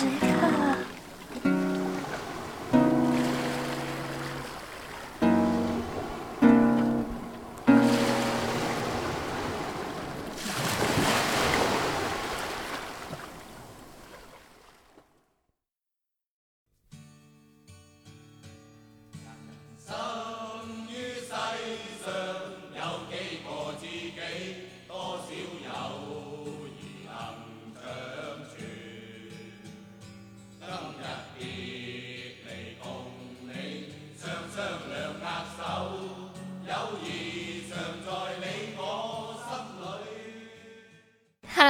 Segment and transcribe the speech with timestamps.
[0.00, 0.29] 时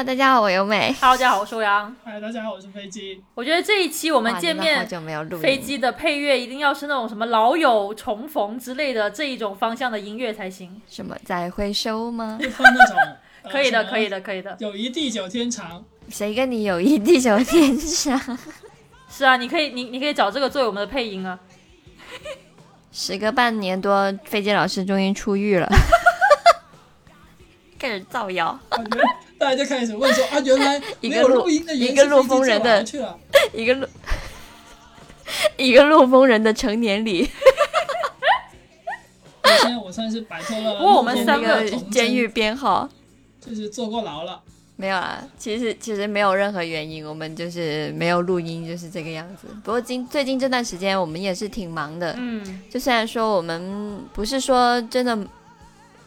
[0.01, 0.97] Hello，大家好，我由美。
[0.99, 1.95] Hello，大家好，我是欧阳。
[2.03, 3.23] 嗨，大家好，我是飞机。
[3.35, 10.81] 我觉得这一期我们见面久没有录音飞机的配乐一定要是那种什么老友重逢之类的这一种方向的音乐才行。
[10.89, 12.39] 什么再回首吗？
[12.41, 12.97] 那种、
[13.43, 14.57] 呃 可以的，可以的，可以的。
[14.61, 15.85] 友谊地久天长。
[16.09, 18.39] 谁跟你友谊地久天长？
[19.11, 21.39] 是啊，你可以，你你可以找这个作为我们的配音啊。
[22.91, 25.69] 时隔半年多，飞机老师终于出狱了，
[27.79, 28.59] 开始造谣。
[29.41, 33.19] 大家就开始问说 啊，原来没有一个录录音的原因一个录是飞机风人的去了。
[33.55, 33.87] 一个陆
[35.57, 37.23] 一个陆丰人的成年礼，
[39.43, 42.87] 我现在我算是摆脱了不过我们三个监狱编号
[43.41, 44.43] 就是坐过牢了。
[44.77, 45.23] 没有啊。
[45.39, 49.47] 其实其实没有任何原因，我们就是没有录音，就是这个样子。
[49.65, 55.19] 不过今最近这段时间我们也是挺忙的，嗯，就虽然说我们不是说真的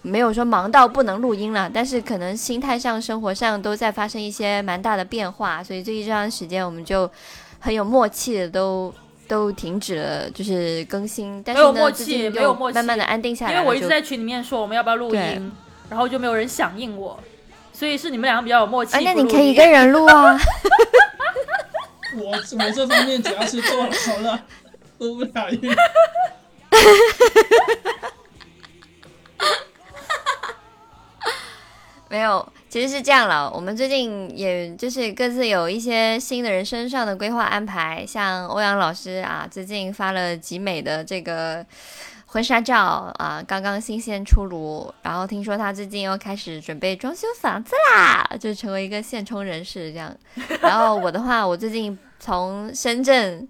[0.04, 7.10] 没有说忙到不能录音了，但是可能心态上、生活上都在发生一些蛮大的变化，所以最近这段时间我们就
[7.60, 8.94] 很有默契的都
[9.28, 11.42] 都停止了，就是更新。
[11.44, 15.52] 但是，没有默契没有默契慢慢的安定下来因为我一直在群里面说我们要不要录音，
[15.90, 17.18] 然后就没有人响应我，
[17.72, 18.98] 所以是你们两个比较有默契。
[18.98, 20.38] 啊，那你可以一个人录啊。
[22.16, 24.44] 我我这方面主要是坐牢了，
[25.00, 25.74] 录不了音。
[32.14, 33.52] 没有，其实是这样了。
[33.52, 41.66] 我们最近也就是各自有一些新的人生上的规划安排，像欧阳老师啊，最近发了极美的这个
[42.28, 44.94] 婚纱照啊，刚刚新鲜出炉。
[45.02, 50.16] 然后听说他最近又开始准备装修房子啦，就成为一个现充人士这样。
[50.62, 53.50] 然后我的话，我最近从深圳。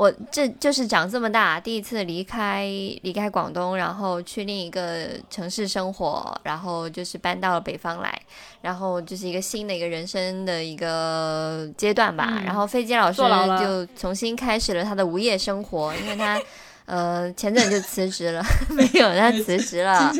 [0.00, 2.64] 我这就是长这么大第一次离开
[3.02, 8.18] 离开广东，然后去另一个城市生活，然后就是搬到了北方来，
[8.62, 12.28] 然后就是一个新的一个人生的一个阶段吧。
[12.30, 13.20] 嗯然后飞机老师
[13.60, 16.40] 就重新开始了他的无业生活，因为他
[16.86, 20.10] 呃前阵就辞职了， 没有他辞职了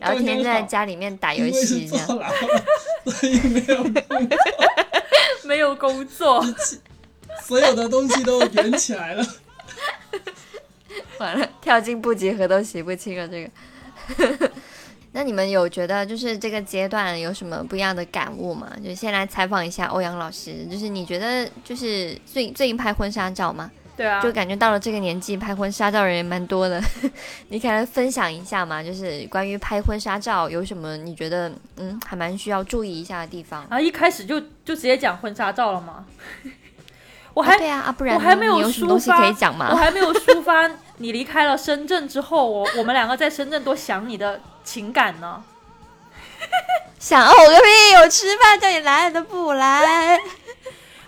[0.00, 0.62] 然后天天在。
[0.62, 2.06] 家里面打游戏这样。
[2.08, 2.64] 坐牢了，
[3.06, 3.84] 所以没有，
[5.46, 6.44] 没有工作，
[7.48, 9.24] 所有的东西都圆起来了。
[11.18, 14.50] 完了，跳进不及格都洗不清了这个。
[15.12, 18.70] 那你们有觉得就是这个阶段有什么不一样的感悟吗？
[18.84, 23.70] 就先来采访一下欧阳老师，就是你觉得就是最最近拍婚纱照吗？
[23.96, 26.80] 对啊，就感觉到了这个年纪拍婚纱照人也蛮多的，
[27.48, 28.82] 你可以来分享一下嘛？
[28.82, 33.66] 就是关于拍婚纱照有什么你觉得嗯还蛮需要注意一下的地方？
[33.70, 36.04] 然后一开始就就直接讲婚纱照了吗？
[37.34, 39.74] 我还啊对啊啊，不然我还没有抒发我讲吗？
[39.76, 45.42] 还没有抒发你离开了深圳之后，我我们两个在深圳多想你的情感呢。
[46.98, 47.96] 想哦个屁！
[48.02, 50.18] 我吃饭叫你来了都不来，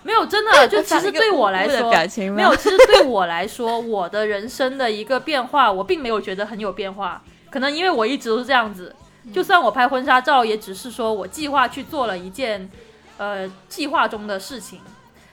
[0.03, 1.91] 没有，真的， 就其实对我来说
[2.31, 2.55] 没有。
[2.55, 7.21] 其实对我来说，我的人生的一个变化，我并没有觉得很有变化。
[7.49, 8.95] 可能因为我一直都是这样子，
[9.33, 12.69] 就算我拍婚纱照，也只是说我计划去做了一件，
[13.17, 14.79] 呃，计划中的事情。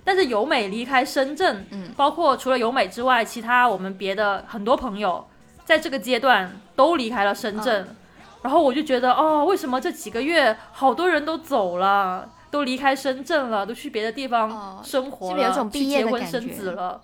[0.09, 5.29] 但是由美离开深圳，嗯包括除了由美之外，其他我们别的很多朋友，
[5.67, 7.87] 在这个阶段都离开了深圳。
[8.41, 17.03] 然后我就觉得，哦，为什么这几个月好多人都走了，都离开深圳了，都去别的地方哦生活了，是是有种毕业去结婚生子了？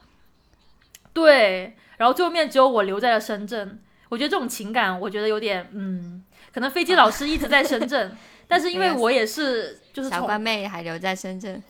[1.13, 3.79] 对，然后最后面只有我留在了深圳。
[4.09, 6.25] 我觉得这种情感，我觉得有点，嗯，
[6.55, 8.17] 可能飞机老师一直在深圳，
[8.49, 11.63] 但是因为我也是，就是从小关妹还留在深圳，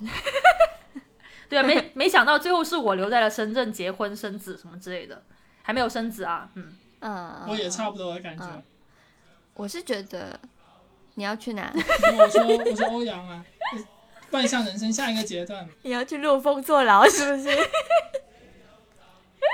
[1.49, 5.23] 对啊，没 没想到最后是我留在了深圳结婚生子什么之类的，
[5.62, 8.44] 还没有生子啊，嗯，嗯，我也差不多的感觉。
[8.46, 8.62] 嗯
[9.56, 10.37] 我是觉得
[11.14, 11.73] 你要去哪？
[12.19, 13.44] 我说我说欧阳啊，
[14.32, 17.49] 迈向人生下一个阶段，你要去陆丰坐牢是不是？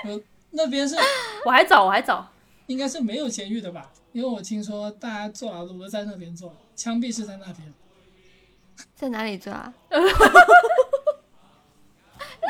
[0.52, 0.96] 那边是
[1.44, 2.26] 我还早，我还早，
[2.66, 3.92] 应该是没有监狱的吧？
[4.12, 7.75] 因为我听说大家坐牢都不是在那边坐，枪毙是在那边。
[8.94, 9.70] 在哪里坐啊？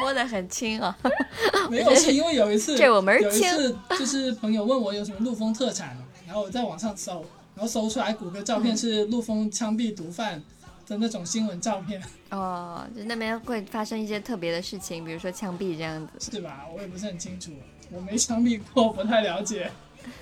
[0.00, 0.97] 摸得很轻啊。
[1.70, 7.25] 没有，是因为有一次，这我门儿有一次 就是朋友问我有什么陆丰特产，然后我在网上搜，
[7.55, 10.43] 然后搜出来谷歌照片是陆丰枪毙毒贩
[10.88, 16.32] 的那种新闻照片，哦，就那边会发生一些特别的事情，比如说枪毙这样子。
[16.32, 16.67] 是吧？
[16.75, 17.52] 我也不是很清楚，
[17.91, 19.70] 我没枪毙过，不太了解。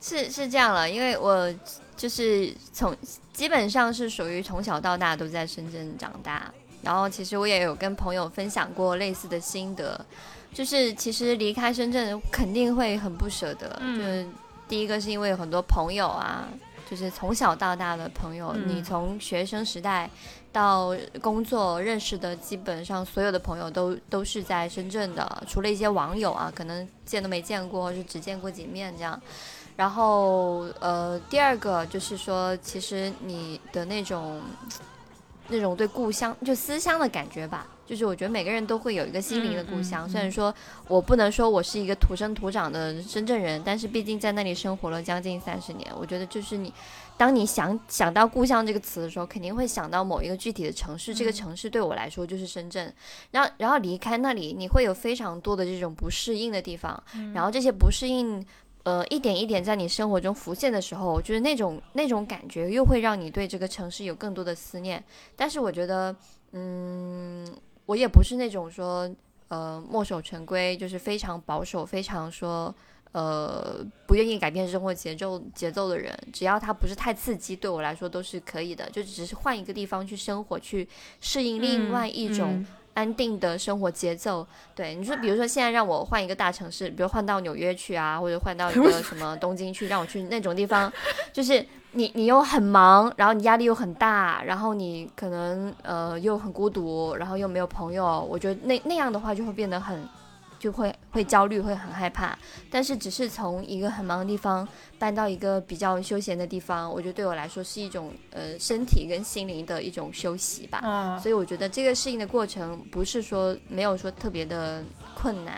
[0.00, 1.52] 是是这样了，因为我
[1.96, 2.96] 就是从
[3.38, 6.52] 基本上是属于从小到大都在深圳长大，
[6.82, 10.04] 然后其实我也有跟朋友分享过类似的心得，
[10.52, 14.26] 就是其实离开深圳肯定会很不舍得，嗯就是
[14.66, 16.48] 第一个是因为有很多朋友啊，
[16.90, 20.10] 就是从小到大的朋友，嗯你从学生时代
[20.50, 29.22] 到工作认识的，基本上所有的朋友都都是在深圳的，除了一些网友啊，可能见都没见过，或是只见过几面这样。
[29.78, 34.42] 然后呃，第二个就是说，其实你的那种
[35.46, 40.04] 那种对故乡就思乡的感觉吧，就是我觉得每个人都会有一个心灵的故乡。
[40.04, 40.52] 嗯嗯虽然说
[40.88, 46.74] 我不能说我是一个土生土长的深圳人，但是毕竟在那里生活了将近三十年，我觉得就是你。
[47.16, 51.12] 当你想想到故乡这个词的时候，肯定会想到某一个具体的城市。
[51.12, 52.94] 这个嗯城市对我来说就是深圳，
[53.32, 57.02] 然后然后离开那里，你会有非常多的这种不适应的地方，
[57.34, 58.46] 然后这些不适应，
[58.88, 65.04] 呃，一点一点在你生活中浮现的时候，就是那种那种感觉，又会让你对这个城市有更多的思念。
[65.36, 66.16] 但是我觉得，
[66.52, 67.46] 嗯，
[67.84, 69.06] 我也不是那种说，
[69.48, 72.74] 呃，墨守成规，就是非常保守，非常说。
[73.12, 78.88] 呃，不愿意改变生活节奏节奏的人，只要他不是太刺激，对我来说都是可以的。
[78.90, 80.86] 就只是换一个地方去生活，去
[81.18, 82.66] 适应另外一种嗯
[82.98, 84.44] 安定的生活节奏。
[84.74, 90.92] 对你说，比如说现在让我换一个大城市，比如换到纽约去啊，或者换到一个什么 东京去，让我去那种地方，
[91.32, 99.96] 就是你你又很忙，然后你压力又很大，然后你可能呃又很孤独，然后又没有朋友，我觉得那那样的话就会变得很。
[100.58, 102.36] 就会会焦虑，会很害怕。
[102.70, 104.66] 但是只是从一个很忙的地方
[104.98, 110.80] 搬到一个比较休闲的地方，我觉得对我来说是一种呃身体跟心灵的一种休息吧。
[110.82, 114.82] 嗯，所以我觉得这个适应的过程不是说没有说特别的
[115.14, 115.54] 困难，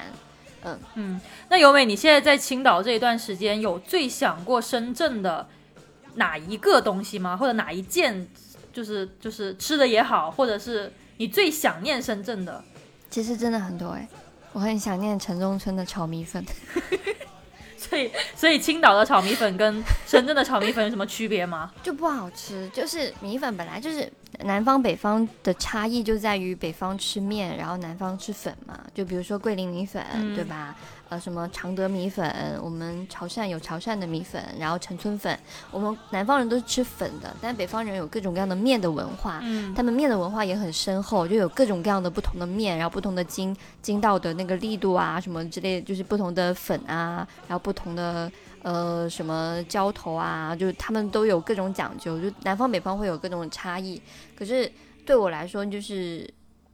[0.62, 5.48] 嗯嗯，那由美，你现在在青岛这一段时间，有最想过深圳的
[6.14, 7.36] 哪一个东西吗？
[7.36, 8.28] 或者哪一件，
[8.72, 12.62] 就是就是吃的也好，或者是你最想念深圳的？
[13.08, 14.08] 其实真的很多哎、
[14.52, 16.44] 我很想念城中村的炒米粉。
[17.76, 21.72] 所以所以青岛的炒米粉跟深圳的炒米粉有什么区别吗？
[21.82, 24.10] 就不好吃，就是米粉本来就是
[24.44, 28.78] 南方北方的差异就在于北方吃面，然后南方吃粉嘛。
[28.94, 30.74] 就比如说桂林米粉，嗯对吧？
[31.08, 35.36] 呃，什么常德米粉，我们潮汕有潮汕的米粉，然后陈村粉，
[35.72, 39.40] 我们南方人都是吃粉的，但北方人有各种各样的面的文化。
[39.42, 48.30] 嗯他们面的文化也很深厚，就有各种各样的不同的面，然后不同的筋筋道的那个力度啊，什么之类，就是不同的粉啊，然后不同的
[48.62, 54.00] 呃什么浇头啊，就是他们都有各种讲究，就南方北方会有各种差异。
[54.36, 54.70] 可是
[55.06, 56.28] 对我来说，就是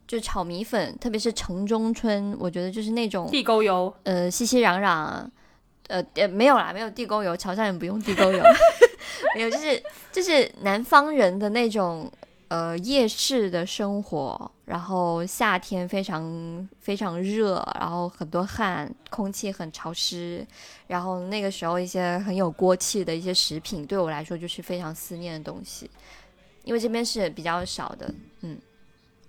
[0.07, 5.25] 就炒米粉，特别是城中村，我觉得就是那种地沟油，呃熙熙攘攘，
[5.89, 8.43] 呃呃没有啦，没有地沟油，潮汕人不用地沟油，
[9.35, 12.11] 没有，就是就是南方人的那种
[12.49, 20.47] 呃夜市的生活，然后夏天非常非常热，然后很多汗，空气很潮湿，
[20.87, 25.91] 然后那个时候一些很有锅气的一些食品，对我来说就是非常思念的东西，
[26.65, 28.59] 因为这边是比较少的，嗯。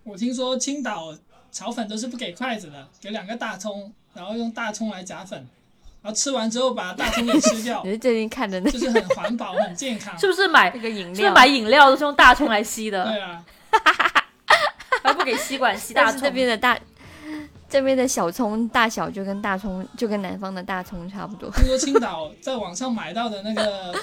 [0.04, 1.14] 我听说青岛
[1.52, 5.46] 炒粉都是不给筷子的，给两个大葱，然后用大葱来夹粉，
[6.08, 10.18] 然后吃完之后把大葱给吃掉 你，是最近看的那就是很环保、很健康。
[10.18, 11.34] 是不是买那个饮是不是料？
[11.34, 13.44] 买饮料都是用大葱来吸的，对啊，
[15.04, 16.34] 还不给吸管吸大但是这葱？
[16.34, 16.80] 边的大，
[17.70, 21.52] 这边的小葱大小就跟大葱就跟南方的大葱差不多。
[21.52, 23.94] 听说青岛在网上买到的那个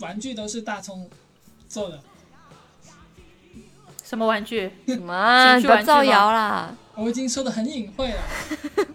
[0.00, 1.08] 玩具都是大葱
[1.66, 1.98] 做的，
[4.04, 4.70] 什么玩具？
[4.86, 6.76] 什么你不要造谣啦！
[6.94, 8.20] 我已经说的很隐晦了。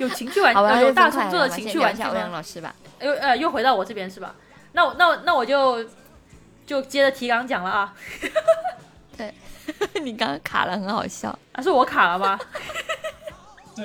[0.00, 2.32] 有情绪玩好吧，有有大就分葱做的情趣玩具聊一下欧阳？
[2.32, 2.74] 老师吧。
[3.00, 4.34] 又呃又回到我这边是吧？
[4.72, 5.84] 那我那我那我就
[6.66, 7.94] 就接着提纲讲了啊，
[9.16, 9.32] 对
[10.02, 11.36] 你刚刚卡了，很好笑。
[11.52, 12.38] 啊是我卡了吗？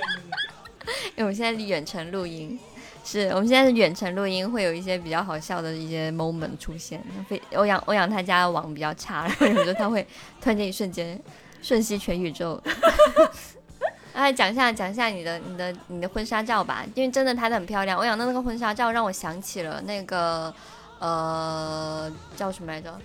[1.16, 2.60] 因为我们现在远程录音，
[3.04, 7.02] 是我们现在是远程录音，会有一些比较好笑的一些 moment 出现。
[7.28, 10.04] 非欧阳欧阳他家的网比较差，然后有时候他会
[10.42, 11.20] 突然间一瞬间
[11.62, 12.62] 瞬息全宇宙。
[14.16, 17.98] 哎，讲一下讲一下你的你的你的婚纱照吧，因为真的拍的很漂亮。
[17.98, 20.54] 欧阳的那个婚纱照让我想起了那个
[21.00, 22.98] 呃叫什么来着？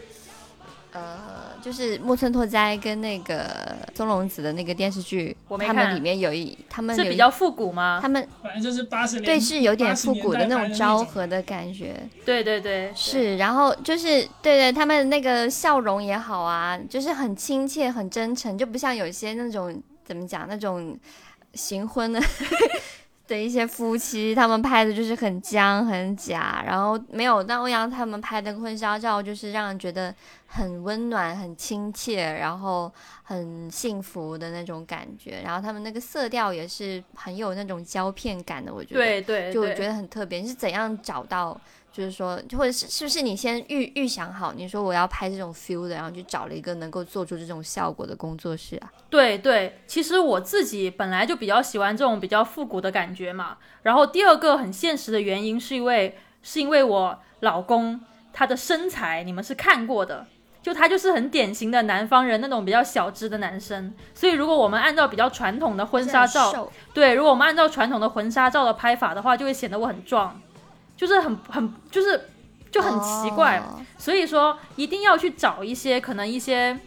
[0.92, 8.08] 呃，就是木村拓哉跟那个松隆子的那个电视剧，他们里面有一，他们有一是比较复古吗他？
[8.08, 20.98] 们反正就是八十年对是有点复古的那种昭和的感觉，对对对，对是，然后就是对对，他们那个笑容也好啊，就是很亲切、很真诚，就不像有些那种怎么讲那种
[21.54, 22.20] 行婚的
[23.26, 30.12] 的一些夫妻，他们拍的就是很僵、很假，然后没有但欧阳他们拍的婚纱照，就是让人觉得
[30.46, 32.92] 很温暖、很亲切，然后
[33.22, 35.42] 很幸福的那种感觉。
[35.44, 39.00] 然后他们那个色调也是很有那种胶片感的，我觉得。
[39.00, 40.40] 对对，就我觉得很特别。
[40.40, 41.58] 你是怎样找到？
[41.92, 48.92] 就是说，或者是是不是你先预预想好，你说我要拍这种 feel 的，然后去找了一个能够做出这种效果的工作室啊？
[49.08, 53.56] 对对，其实我自己本来就比较喜欢这种比较复古的感觉嘛。
[53.82, 58.00] 然后第二个很现实的原因是因为是因为我老公
[58.32, 60.26] 他的身材你们是看过的，
[60.62, 63.92] 就他就是很典型的南方人那种比较小只的男生。
[64.14, 70.40] 所以如果我们按照比较传统的婚纱照，对，如果我们按照传统的婚纱照的拍法的话，就会显得我很壮，
[71.00, 72.28] 就是很很就是
[72.70, 73.56] 就很奇怪。
[73.56, 76.78] 哦所以说一定要去找一些可能一些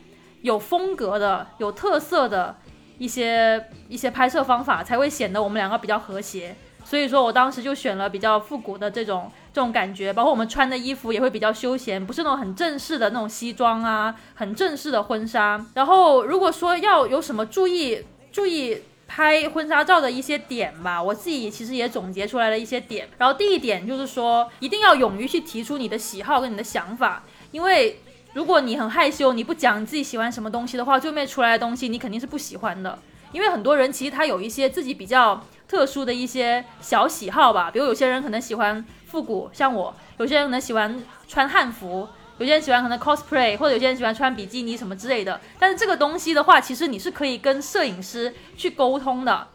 [0.41, 2.55] 有风格的、有特色的
[2.97, 6.55] 一些一些拍摄方法，才会显得我们两个比较和谐。
[6.83, 15.63] 所以说我当时就选了比较复古的这种这种感觉，包括我们穿的衣服也会比较休闲，不是那种很正式的那种西装啊，很正式的婚纱。
[15.75, 18.81] 然后如果说要有什么注意注意
[19.15, 23.07] 拍婚纱照的一些点吧，我自己其实也总结出来了一些点。
[23.19, 28.01] 然后第一点就是说，一定要勇于去提出你的喜好跟你的想法，因为
[28.33, 32.97] 如果你很害羞，你不讲你自己喜欢什么东西的话，最后面出来的东西你肯定是不喜欢的。
[33.31, 42.09] 因为很多人其实他有一些自己比较特殊的一些小喜好吧，比如有些人可能喜欢复古，像我；有些人可能喜欢穿汉服，
[42.43, 45.39] 有些人喜欢可能 cosplay，或者有些人喜欢穿比基尼什么之类的。
[45.57, 49.47] 但是这个东西的话，其实你是可以跟摄影师去沟通的。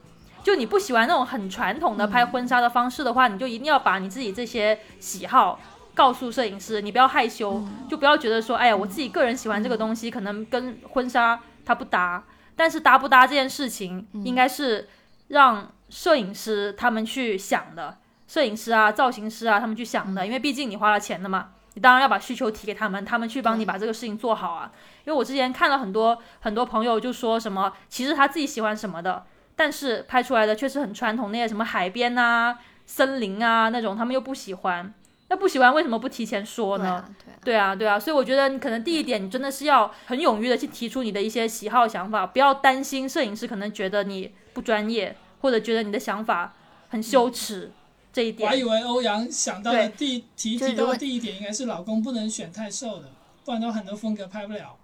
[0.43, 5.61] 就你不喜欢那种很传统的拍婚纱的方式的话，你就一定要把你自己这些喜好
[5.95, 12.25] 告诉摄影师，你不要害羞，就不要觉得说，哎呀，我自己个人喜欢这个东西，可能跟婚纱它不搭。
[12.57, 14.89] 但是搭不搭这件事情，应该是
[15.29, 24.73] 让摄影师他们去想的，摄影师啊、造型师啊他们去想的，因为毕竟你花了钱的嘛，你当然要把需求提给他们，他们去帮你把这个事情做好啊。
[25.05, 34.93] 因为我之前看了很多很多朋友就说什么，其实他自己喜欢什么的，但是拍出来的却是很传统那些什么海边啊、森林啊那种，他们又不喜欢。
[35.29, 36.85] 那不喜欢为什么不提前说呢？
[36.85, 37.39] 对啊，对啊。
[37.45, 46.55] 对啊，对啊，所以我觉得你可能第一点，你真的是要很勇于的去提出你的一些喜好想法，不要担心摄影师可能觉得你不专业，或者觉得你的想法
[46.89, 47.71] 很羞耻、
[48.13, 48.47] 这一点。
[48.47, 53.05] 我还以为欧阳想到的第提提到的第一点应该是老公不能选太瘦的，
[53.45, 54.77] 不然的话很多风格拍不了。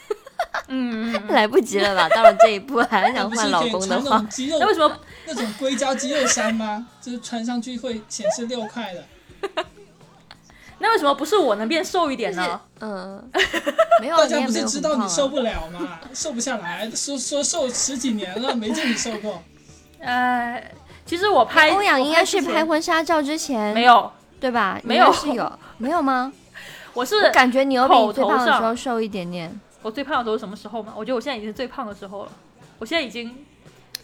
[0.68, 2.08] 嗯，来不及了吧？
[2.08, 6.86] 到了这一步还想换老公的话 那种，肌肉那为什么那种硅胶肌肉衫吗？
[7.00, 9.04] 就是穿上去会显示六块的。
[10.80, 12.60] 那为什么不是我能变瘦一点呢？
[12.80, 13.30] 嗯，
[14.00, 15.98] 没有啊，大家不是知道你瘦不了吗？
[16.14, 19.42] 瘦不下来，说说瘦十几年了，没见你瘦过。
[19.98, 20.62] 呃，
[21.08, 24.78] 其实我拍欧阳应该是拍婚纱照之前没有，对吧？
[24.84, 26.30] 没有是有 没有吗？
[26.92, 29.58] 我是我感觉你有比你最胖的时候瘦一点点。
[29.80, 30.92] 我最胖的时候是什么时候吗？
[30.94, 32.32] 我觉得我现在已经是最胖的时候了。
[32.78, 33.34] 我现在已经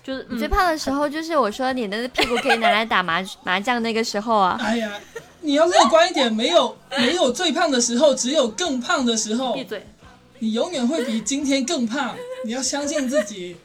[0.02, 4.58] 就是、嗯、你最胖的时候就是我说你的屁股可以拿来打麻麻将那个时候啊。
[4.62, 4.90] 哎呀，
[5.42, 9.62] 你要乐观一点，没有没有最胖的时候，只有更胖的时候闭。
[9.64, 9.86] 嘴。
[10.38, 12.14] 你永远会比今天更胖，
[12.46, 13.56] 你要相信自己。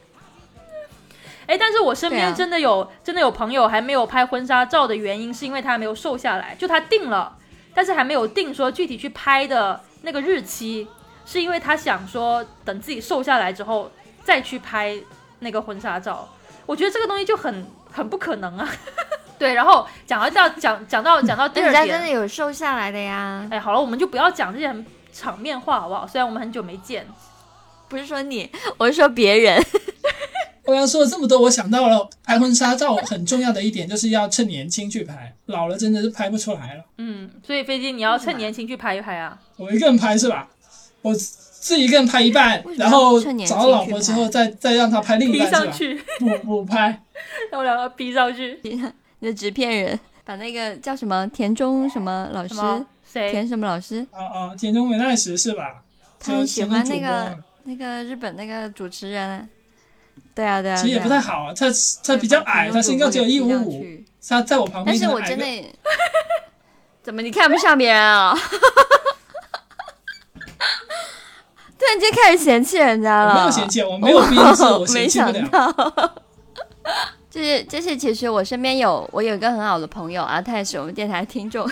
[1.50, 7.36] 哎，但是我身边真的有、真的有朋友还没有拍婚纱照的原因，是因为他还没有瘦下来，就他定了，
[7.74, 10.88] 但是还没有定说具体去拍的那个日期，
[11.26, 13.92] 是因为他想说等自己瘦下来之后
[14.24, 14.96] 再去拍
[15.40, 16.30] 那个婚纱照。
[16.68, 18.70] 我觉得这个东西就很很不可能啊。
[19.40, 26.06] 对，然后讲到到讲讲到讲到第二人家真的，有瘦下来的呀，哎，好了，我们就不要讲这些很场面话好不好？
[26.06, 27.08] 虽然我们很久没见，
[27.88, 29.60] 不是说你，我是说别人。
[30.70, 36.86] 欧阳说了这么多，我想到了拍婚纱照很重要的一点，就是要趁年轻去拍，老了真的是拍不出来了。
[36.98, 39.36] 嗯，所以飞机你要趁年轻去拍一拍啊。
[39.58, 40.48] 我一个人拍是吧？
[41.02, 45.60] 我自己一个人拍一半然后找老婆之后再再让她拍另一半是吧？
[45.64, 47.02] 上去，补 补拍。
[47.52, 48.60] 让我两个逼上去。
[48.64, 52.56] 你的纸片人，把那个叫什么田中什么老师，
[53.12, 53.32] 谁？
[53.32, 55.82] 田什么老师，啊啊，田中美奈实是吧？
[56.20, 59.50] 他很喜欢那个那个日本那个主持人。
[60.36, 61.66] 对啊对啊，其实也不太好啊，他
[62.04, 63.86] 他比较矮，他身高只有一五五，
[64.28, 65.14] 他在我旁边但是。
[65.16, 65.46] 我真的，
[67.04, 68.34] 怎么你看不上别人啊？
[71.80, 73.34] 突然间开始嫌弃人家了？
[73.36, 76.14] 没有嫌弃，我没有编制，我嫌弃不了。
[77.30, 81.70] 就是就是，其实我身边有我有一个很好的朋友啊，他也是我们电台听众。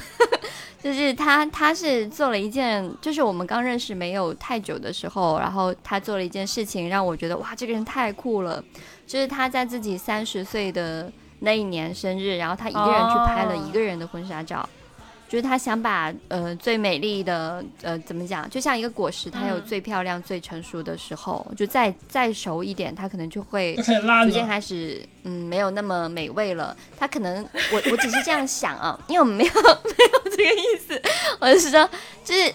[0.82, 8.64] 就是他他是做了一件，就是我们刚认识没有太久的时候，然后他做了一件事情，让我觉得哇，这个人太酷了。
[9.06, 14.68] 就是他在自己三十岁的那一年生日，然后他一个人去拍了一个人的婚纱照。
[15.30, 26.76] 就是他想把呃最美丽的呃怎么讲，就像一个果实，它有最漂亮、最成熟的时候，就再再熟一点，它可能就会逐渐开始嗯没有那么美味了。
[26.98, 27.44] 它可能
[27.74, 31.02] 我我只是这样想啊， 因为我们没有没有这个意思，
[31.40, 31.90] 我是说
[32.24, 32.54] 就是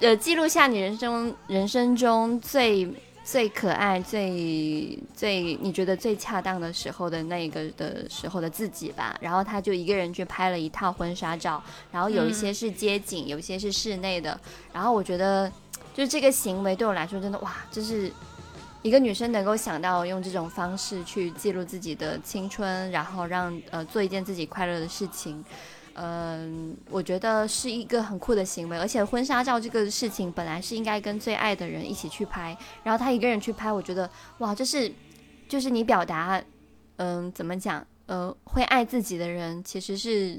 [0.00, 2.86] 呃记录下你人生人生中最。
[3.26, 9.18] 最可爱、最最你觉得最恰当的时候的那个的时候的自己吧。
[9.20, 14.40] 然后他就一个人去拍了一套婚纱照，然后有一些是街景，有一些是室内的。
[14.72, 15.50] 然后我觉得，
[15.92, 18.12] 就是这个行为对我来说真的哇，就是
[18.82, 25.44] 一个女生能够想到用这种方式去记录自己的青春，然后让呃做一件自己快乐的事情。
[25.98, 34.92] 嗯，我觉得是一个很酷的行为，而且婚纱照这个事情本来是应该跟最爱的人一起去拍，然后他一个人去拍，我觉得哇，就是，
[35.48, 36.42] 就是你表达，
[36.96, 40.38] 嗯，怎么讲，呃，会爱自己的人其实是，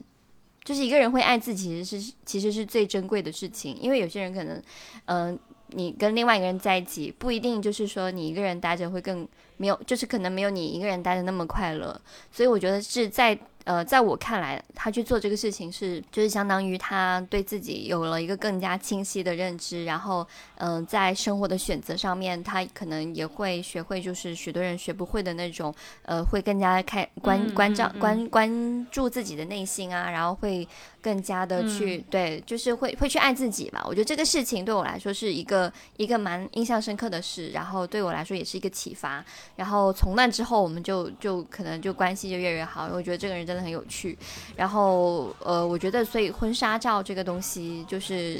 [0.64, 4.62] 就是一个人会爱自己，其实是其实是最珍贵的事情，因为有些人可能，
[5.06, 12.00] 嗯，你跟另外一个人在一起，不一定就是说你一个人待着会更没有，就是可能没有你一个人待着那么快乐，
[12.32, 13.36] 所以我觉得是在。
[13.68, 30.66] 呃，在我看来，他去做这个事情是，就是相当于他对自己有了一个更加清晰的认知，然后，嗯，在生活的选择上面，他可能也会学会，就是许多人学不会的那种，呃，会更加开关关照关关注自己的内心啊，然后会
[31.08, 33.86] 更加的去对，就是会会去爱自己吧。
[33.88, 39.24] 我觉得这个事情对我来说是一个一个蛮印象深刻的事，然后对我来说也是一个启发。
[39.56, 42.90] 然后从那之后，我们就就可能就关系就越来越好。
[42.92, 43.68] 我觉得这个人真的。
[43.68, 44.18] 很有趣，
[44.56, 48.40] 然后呃，我觉得所以婚纱照这个东西就是，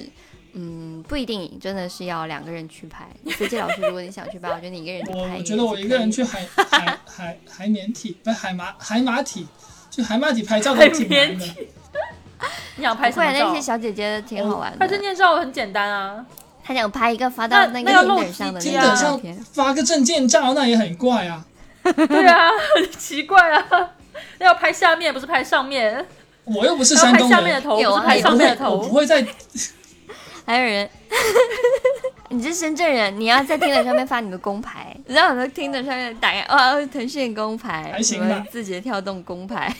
[0.54, 3.06] 嗯，不一定真的是要两个人去拍。
[3.32, 5.38] 飞机老师，如果你想去拍，我觉得你一个人去拍。
[5.38, 9.46] 我觉得我一个人去海海海海绵体，不是海马海马体，
[9.92, 11.46] 去海马体拍照都挺难的。
[12.78, 13.50] 你想拍什么照？
[13.50, 14.78] 那些小姐姐挺好玩的。
[14.78, 16.26] 拍证件照很简单啊，
[16.64, 21.46] 他想拍一个发到那个顶点上的那照片，发个证件照那也很怪啊。
[21.84, 23.92] 对啊，很 奇怪啊。
[24.40, 26.06] 要拍下面，不是拍上面。
[26.44, 28.78] 我又不是山东人，拍下面的头，不是拍上面的头。
[28.78, 29.26] 我不会在。
[30.46, 30.90] 还有人，
[32.30, 39.74] 你是深圳人，你要在听的上面发你的工牌，让我在听的上面打开哇，腾讯工牌，什么字节跳动工牌。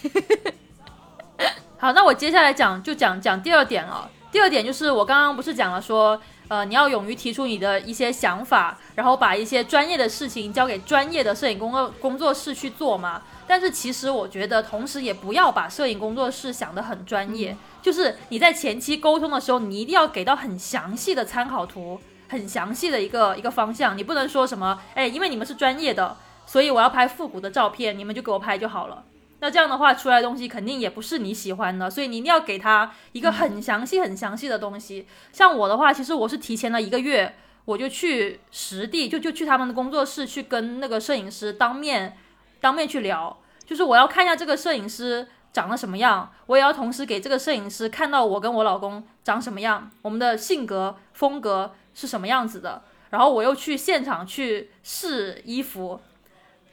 [1.80, 4.10] 好，那我接下来讲就讲讲第二点了。
[4.32, 13.22] 第二点就是我刚刚不是讲了说，呃，你要勇于提出你的一些想法，然后把一些专业的事情交给专业的摄影工作工作室去做嘛。
[13.46, 17.56] 但是其实我觉得，同时也不要把摄影工作室想得很专业。
[17.80, 23.96] 就是你在前期沟通的时候，你一定要给到很详细的参考图，很详细的一个一个方向。
[23.96, 29.04] 你不能说什么，哎，因为你们是专业的，所以我要拍复古的照片，你们就给我拍就好了。
[29.40, 35.08] 那这样的话出来的东西肯定也不是你喜欢的，所以你一定要给他一个很详细、很详细的东西。
[35.32, 42.18] 像我的话，其实我是提前了一个月，我就去实地，就就去他们的工作室去跟那个摄影师当面。
[42.60, 52.82] 当面去聊，就是我要看一下这个摄影师长得什么样，我也要同时给这个摄影师看到我跟我老公长什么样，我们的性格风格是什么样子的。
[53.12, 56.02] 然后我又去现场去试衣服，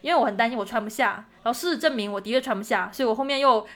[0.04, 1.24] 因为我很担心我穿不下。
[1.42, 3.66] 然后事实证明我的确穿不下，所以我后面又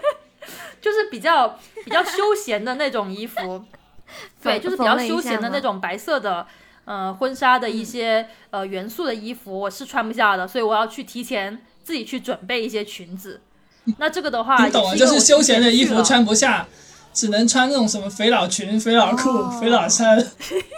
[0.80, 3.64] 就是比较比较休闲的那种衣服，
[4.42, 6.46] 对，就是比较休闲的那种白色的。
[6.86, 13.40] 呃，婚纱的一些呃元素的衣服我是穿不下的，所以我要去提前自己去准备一些裙子。
[13.98, 14.94] 那这个的话，你懂啊？
[14.94, 16.66] 就是休闲的衣服穿不下，
[17.14, 20.18] 只能穿那种什么肥佬裙、肥佬裤、肥佬衫。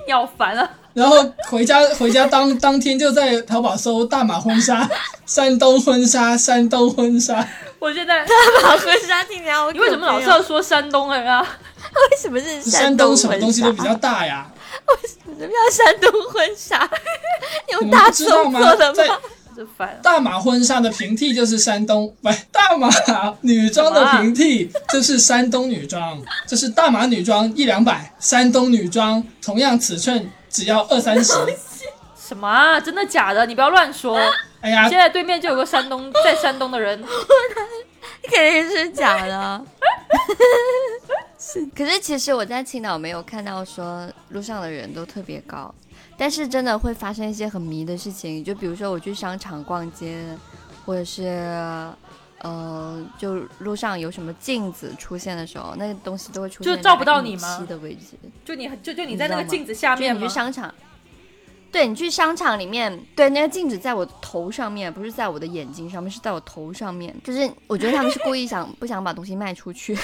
[0.07, 0.71] 你好烦了。
[0.97, 4.89] 然后回家回家当当天就在淘宝搜大码婚纱、
[5.27, 7.47] 山东婚纱、山东婚纱。
[7.79, 8.33] 我现在大
[8.63, 11.47] 码婚纱听起来好你为什么老是要说山东人啊？
[11.93, 13.15] 为什么是山东？
[13.15, 14.51] 什么东西都比较大呀？
[14.89, 16.89] 为什么要山东婚纱？
[17.73, 19.19] 用大葱做的吗？
[20.03, 22.89] 大码婚纱的平替就是山东，不，大码
[23.43, 31.35] 女装的平替就是山东女装，就是大码女装一两百，山东女装同样尺寸只要二三十。
[32.17, 32.81] 什么啊？
[32.81, 33.45] 真的假的？
[33.45, 34.19] 你不要乱说！
[34.63, 36.99] 哎呀，现在对面就有个山东，在山东的人，
[38.23, 39.65] 肯定是假的。
[41.39, 41.65] 是。
[41.77, 45.73] 可是其实我在青岛没有看到说路上的人都特别高，
[46.17, 50.25] 但是真的会发生一些很迷的事情，就比如说我去商场逛街，
[50.87, 51.47] 或者是。
[52.41, 58.17] 呃，就路上有什么镜子出现的时候，那个东西都会出现就照不到你吗一米七的位置。
[58.45, 60.35] 就你就就你在那个镜子下面吗你去？
[60.35, 60.73] 商场，
[61.73, 67.15] 对你去商场里面，对那个镜子在我头上面，不是在我的眼睛上面，是在我头上面。
[67.25, 69.97] 就是我觉得他们是故意想 不想把东西卖出去，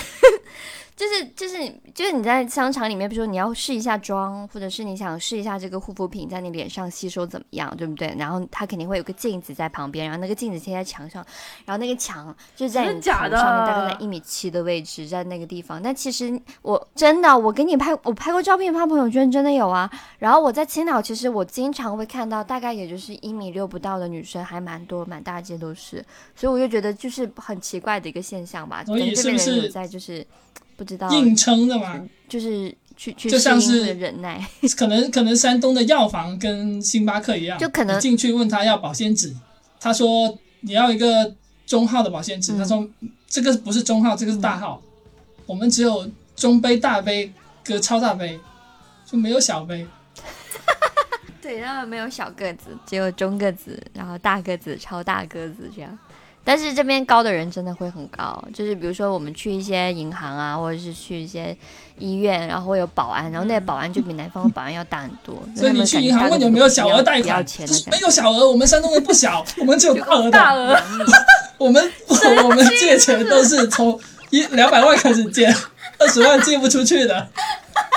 [0.95, 1.57] 就是就是
[1.95, 8.15] 就是你在商场里面，比如说你要试一下妆，或者是你想试一下这个护肤品在你脸上吸收怎么样，对不对？
[8.19, 11.25] 然后它肯定会有个镜子在旁边，然后那个镜子贴在墙上，
[11.65, 15.83] 然后那个墙就是在你头 真的假的上面，大概在一米七的位置，在那个地方。
[15.83, 19.91] 但其实我真的，我给你拍，我拍过照片发朋友圈，真的有啊。
[20.19, 26.05] 然后我在青岛，其实我经常会看到，大概也就是一米六不到的女生，还蛮多，满大街都是。
[26.37, 28.85] 所以我就觉得就是很奇怪的一个现象吧。
[28.85, 30.25] 所以可能这边人有在就是
[30.83, 34.45] 不知道，硬撑的嘛，就是去去就像是忍耐。
[34.77, 39.33] 可能可能山东的药房跟星巴克一样，就可能进去问他要保鲜纸，
[39.79, 41.33] 他说你要一个
[41.65, 42.89] 中号的保鲜纸，嗯他说
[43.29, 44.83] 这个不是中号，这个是大号，
[45.47, 48.41] 我们只有中杯、大杯跟超大杯，
[49.07, 49.87] 就没有小杯。
[51.41, 55.97] 对，他们没有小个子，只有中个子，然后大个子、超大个子这样。
[56.45, 61.57] 但是这边高的人真的会很高，就是比如说我们去一些银行啊，或者是去一些
[61.99, 65.41] 医院，然后会有保安，然后那些保安就比南方的保安要大很多。
[65.57, 67.45] 所以你去银行问有没有小额贷款。
[67.91, 70.31] 没有小额，我们山东人不小，我们只有大额。
[70.33, 70.77] 大额，
[71.59, 71.93] 我们
[72.45, 73.99] 我们借钱都是从
[74.31, 75.47] 一两百万开始借，
[75.99, 77.29] 二十万借不出去的。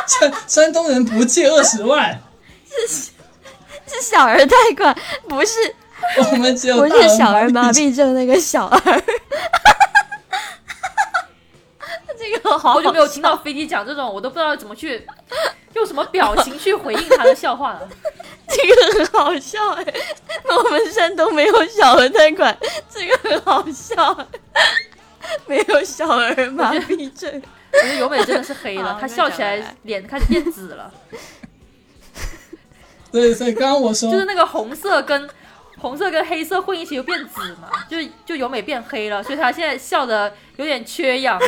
[0.07, 2.21] 山山东人不借二十万，
[2.69, 3.11] 是
[3.87, 4.95] 是小额贷款，
[5.27, 5.75] 不是
[6.31, 8.79] 我们只有我是小儿麻痹症那个小儿。
[12.17, 15.05] 这个好好久没有听到飞机讲这种，我都不知道怎么去
[15.73, 17.87] 用什么表情去回应他的笑话了。
[18.47, 19.83] 这个很好笑哎，
[20.43, 22.57] 我们山东没有小儿贷款，
[22.89, 24.27] 这个很好笑，
[25.45, 27.41] 没有小儿麻痹症。
[27.73, 30.93] 我觉得尤美真的是黑了，好她笑起来来脸开始变紫了，
[33.11, 35.29] 对，所以刚刚我说就是那个红色跟
[35.85, 41.39] 红色跟黑色混一起就变紫嘛， 就就由美变黑了，所以她现在笑的有点缺氧，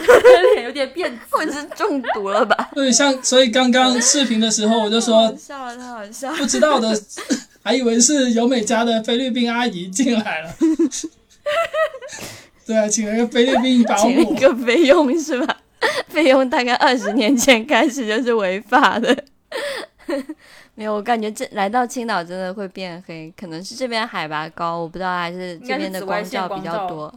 [0.54, 1.22] 脸 有点变紫。
[1.32, 2.70] 我是中毒了吧？
[2.76, 6.38] 对，像所以刚刚视频的时候我就好说笑了，太好笑了。
[6.38, 6.96] 不知道的，
[7.64, 10.54] 还以为是由美家的菲律宾阿姨进来了。
[12.68, 14.36] 对啊，请了个菲律宾保姆请了一。
[14.36, 15.58] 个费用是吧？
[16.10, 19.18] 费用大概二十年前开始就是违法的。
[20.80, 27.12] 没有，我感觉这来到青岛真的会变黑，可能是这边海拔高，我不知道还是这边的光照比较多。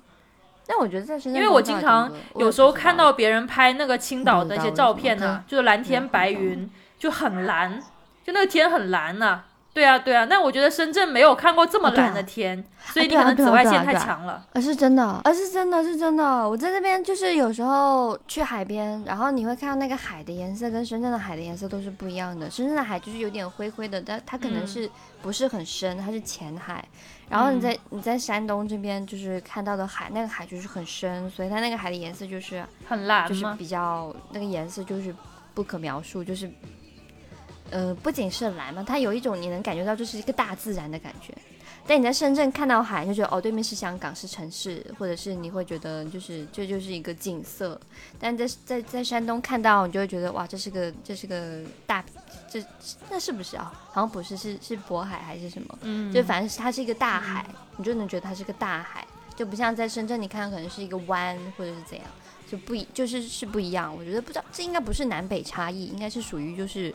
[0.66, 7.79] 但我觉得在深圳，因为我经常有时候看到别人拍那个青岛的一些照片呢、就是蓝天白云，就很蓝，
[8.25, 9.42] 就那个天很蓝呐、
[9.73, 14.45] 对啊，对啊，那我觉得深圳没有看过这么蓝的天，所以你可能紫外线太强了。
[14.53, 16.49] 啊，是真的，啊，是真的，是真的。
[16.49, 22.51] 我在这边就是有时候去海边，然后你会看到那个海的颜色跟深圳的海的颜色都是不一样的。
[22.51, 24.91] 深圳的海就是有点灰灰的，但它可能嗯是
[25.23, 26.85] 不是很深，它是浅海。
[27.29, 33.47] 然后你在你在山东这边就是看到的海，那个海就是很深，所以它那个海的颜色就是很蓝就是？
[33.57, 35.15] 比较那个颜色就是
[35.55, 36.51] 不可描述，就是
[37.71, 41.33] 呃不仅是蓝嘛，它有一种你能感觉到就是一个大自然的感觉。
[41.87, 47.81] 但你在深圳看到海，就觉得哦，对面是香港，是城市，或者是你会觉得就是这就是一个景色。
[48.19, 52.05] 但在在在山东看到，你就会觉得哇，这是个这是个大，
[52.49, 52.63] 这
[53.09, 53.73] 那是不是啊？
[53.91, 55.79] 好像不是，是是渤海还是什么？
[55.81, 57.45] 嗯，就反正是它是一个大海，
[57.77, 59.05] 你就能觉得它是个大海，
[59.35, 62.07] 就不像在深圳，你看可能是一个湾或者是怎样，
[62.49, 63.93] 就不一就是是不一样。
[63.93, 66.95] 我觉得不知道这应该不是南北差异，应该是属于就是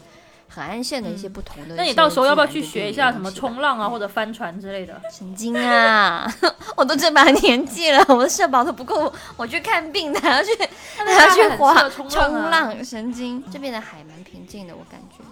[0.56, 1.76] 海岸线的一些不同的。
[1.76, 5.00] 那你到时候要不要去学一下什么冲浪啊，或者帆船之类的？
[5.12, 6.26] 神经啊！
[6.78, 10.50] 我都这把年纪了，我的社保都不够我去看病的，还要去
[10.98, 13.44] 还要去很滑冲浪啊浪，神经。
[13.52, 15.24] 这边的海蛮平静的，我感觉。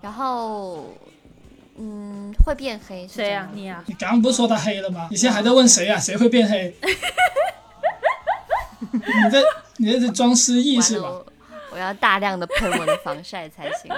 [0.00, 0.94] 然后，
[1.76, 5.08] 嗯，会变黑是谁呀、真的你呀、你刚刚不是说他黑了吗？
[5.10, 5.98] 你现在还在问谁啊？
[5.98, 6.74] 谁会变黑？
[8.92, 9.42] 你在
[9.76, 11.08] 你在这装失忆是吧？
[11.08, 11.26] 我
[11.72, 13.92] 我要大量的喷我的防晒才行。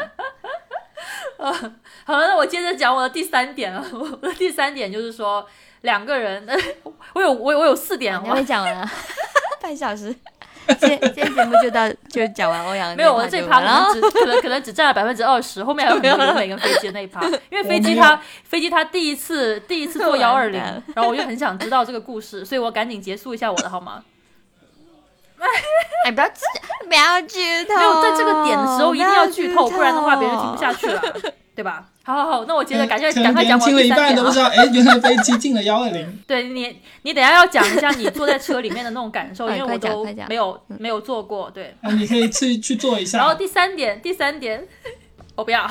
[2.05, 3.85] 好了，那我接着讲我的第三点了。
[3.93, 5.47] 我的第三点就是说，
[5.83, 6.47] 两个人，
[7.15, 8.93] 我有我有我有四点，我还没讲完啊？
[9.61, 10.15] 半小时。
[10.79, 20.61] 今天今天节目就到就讲完欧阳没有，我那这一趴可能只可能可能只占了百分之二十，后面还有很多留美跟飞机的那一趴，因为飞机它飞机它第一次第一次坐幺二零，
[20.95, 24.05] 然后我就很想知道这个故事，所以我赶紧结束一下我的好吗？
[26.05, 26.29] 哎，不要
[26.89, 31.03] 不要剧透，没有在这个点的时候一定要剧透，不然的话别人听不下去了，
[31.55, 31.87] 对吧？
[32.05, 34.39] 好好好，那我接着赶快可能赶快讲完别人听了一半都不知。
[34.41, 36.19] 道，哎，原来飞机进了幺二零。
[36.27, 41.77] 对你，你等下要讲一下你坐在车里面的那种感受，哎 因为我都没有没有坐过，对。
[41.81, 43.19] 啊，你可以去去做一下。
[43.19, 44.67] 然后第三点，第三点，
[45.37, 45.71] 我不要。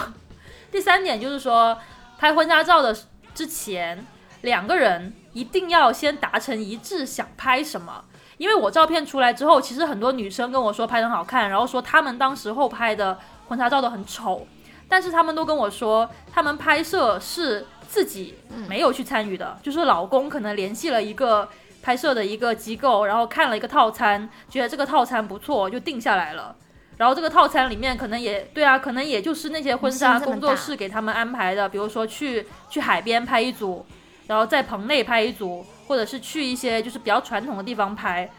[0.72, 1.78] 第三点就是说，
[2.18, 2.98] 拍婚纱照的
[3.36, 4.06] 之前，
[4.42, 8.06] 两个人一定要先达成一致，想拍什么。
[8.38, 14.48] 因为我照片出来之后，其实很多女生跟我说拍的很好看，然后说她们当时候拍的婚纱照都很丑，
[14.88, 18.36] 但是她们都跟我说，她们拍摄是自己
[18.68, 21.48] 没有去参与的，就是老公可能联系了一个
[21.84, 26.56] 拍摄的一个机构，然后看了一个套餐，觉得这个套餐不错，就定下来了。
[26.98, 33.84] 然后这个套餐里面可能也对啊，可能也就是那些婚纱工作室给他们安排的，比如说去去海边拍一组，
[34.28, 38.32] 然后在棚内拍一组，或者是去一些就是比较传统的地方拍，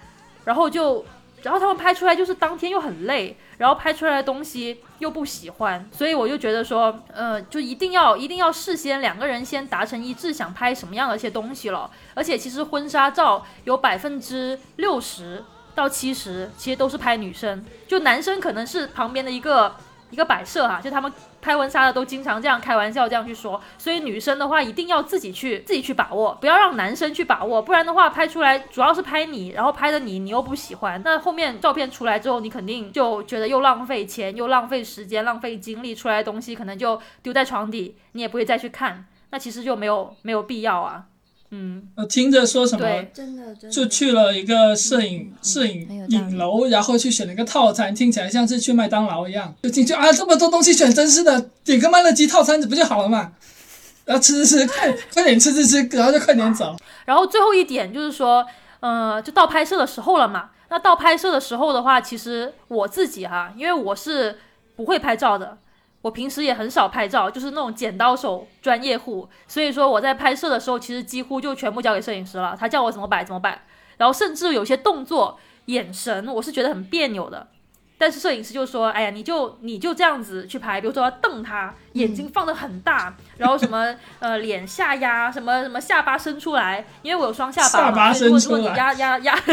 [0.47, 1.05] 然后就
[1.43, 11.91] 然后他们拍出来就是当天又很累，然后拍出来的东西又不喜欢，所以我就觉得说，呃，就一定要一定要事先两个人先达成一致，想拍什么样的一些东西了。
[12.15, 19.77] 而且其实婚纱照有百分之六十到七十，其实都是拍女生，就男生可能是旁边的一个
[20.09, 21.13] 一个摆设哈，就他们
[21.43, 41.07] 拍婚纱的都经常这样开玩笑这样去说，所以女生的话一定要自己去自己去把握，不要让男生去把握，不然的话拍出来主要是拍你，然后拍的你你又不喜欢，那后面照片出来之后，你肯定就觉得又浪费钱又浪费时间浪费精力，出来的东西可能就丢在床底，你也不会再去看，那其实就没有没有必要啊，
[41.55, 53.33] 嗯，我听着说什么，真的就去了一个摄影摄影影楼，然后去选了一个套餐，听起来像是去麦当劳一样，就进去啊，这么多东西选，真是的，点个麦乐鸡套餐不就好了嘛？
[54.07, 56.75] 然后吃吃吃，快快点吃吃吃，然后就快点走。
[57.05, 58.45] 然后最后一点就是说，
[58.81, 60.51] 呃，就到拍摄的时候了嘛。
[60.71, 64.39] 那到拍摄的时候的话，其实我自己哈，因为我是
[64.75, 65.59] 不会拍照的，
[66.03, 69.29] 我平时也很少拍照，就是那种剪刀手专业户。
[69.49, 73.63] 所以说我在拍摄的时候，其实几乎就全部交给摄影师了，他叫我怎么摆怎么摆。
[73.97, 77.49] 然后甚至有些动作、眼神，我是觉得很别扭的。
[77.99, 89.39] 但是摄影师就说：“哎呀，你就你就这样子去拍，比如说要瞪他，眼睛放得很大，然后什么呃脸下压，什么什么下巴伸出来，因为我有双下巴下巴伸出来如果你压压压，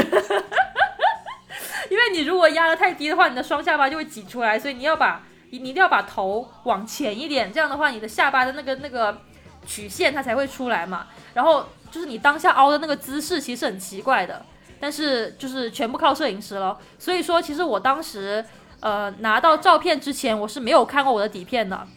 [1.91, 5.21] 因为你如果压得太低的话，你的双下巴就会挤出来，所以你要把
[5.57, 9.21] 你一定要把头往前一点，这样的话你的下巴的那个那个
[9.65, 11.07] 曲线它才会出来嘛。
[11.33, 14.45] 然后就是你当下凹的那个姿势其实很奇怪的，
[14.79, 16.77] 但是就是全部靠摄影师了。
[16.97, 18.45] 所以说，其实我当时
[18.79, 21.87] 呃拿到照片之前，我是没有看过我的底片的。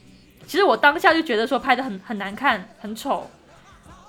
[0.47, 3.31] 其实我当下就觉得说拍的很很难看，很丑。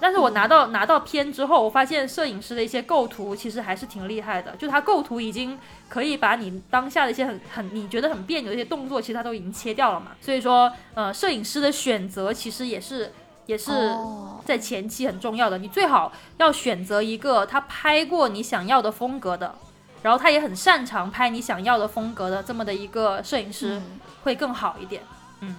[0.04, 10.08] 但是我拿到拿到片之后，我发现摄影师的一些构图其实还是挺厉害的，就他构图已经可以把你当下的一些很很你觉得很别扭的一些动作，其实他都已经切掉了嘛。
[10.20, 13.14] 所以说，呃，摄影师的选择其实也是
[13.46, 14.42] 也是哦。
[14.44, 19.56] 在前期很重要的，你最好要选择一个他拍过你想要的风格的，
[20.02, 24.00] 然后他也很擅长拍你想要的风格的这么的一个摄影师嗯。
[24.26, 25.02] 会更好一点。
[25.40, 25.56] 嗯，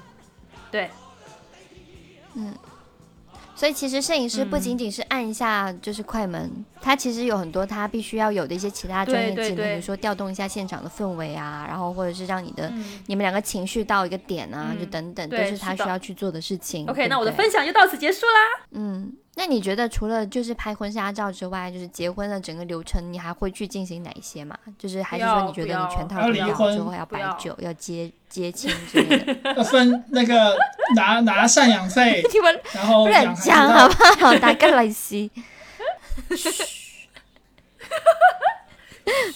[0.70, 0.90] 对，
[3.54, 4.60] 所以其实摄影师不嗯。
[4.60, 13.00] 仅仅是按一下就是快门，他其实有很多他必须要有的一些其他专业技能，比如说调动一下现场的氛围啊，然后或者是让你的、嗯。
[13.06, 14.78] 你们两个情绪到一个点啊，嗯。
[14.78, 16.86] 就等等，都是他需要去做的事情。
[16.88, 18.66] ，OK，那我的分享就到此结束啦。
[18.72, 24.56] 嗯，那你觉得除了就是拍婚纱照之外，就是结婚的整个流程，你还会去进行哪一些嘛？
[24.78, 29.54] 就是还是说你觉得你全套不要准备好之后要不要摆酒、要接接 亲之类的？
[29.58, 30.56] 要分那个
[30.94, 33.94] 拿拿赡养费， 你们然后乱讲好不
[34.24, 34.34] 好？
[34.38, 35.30] 打个来西，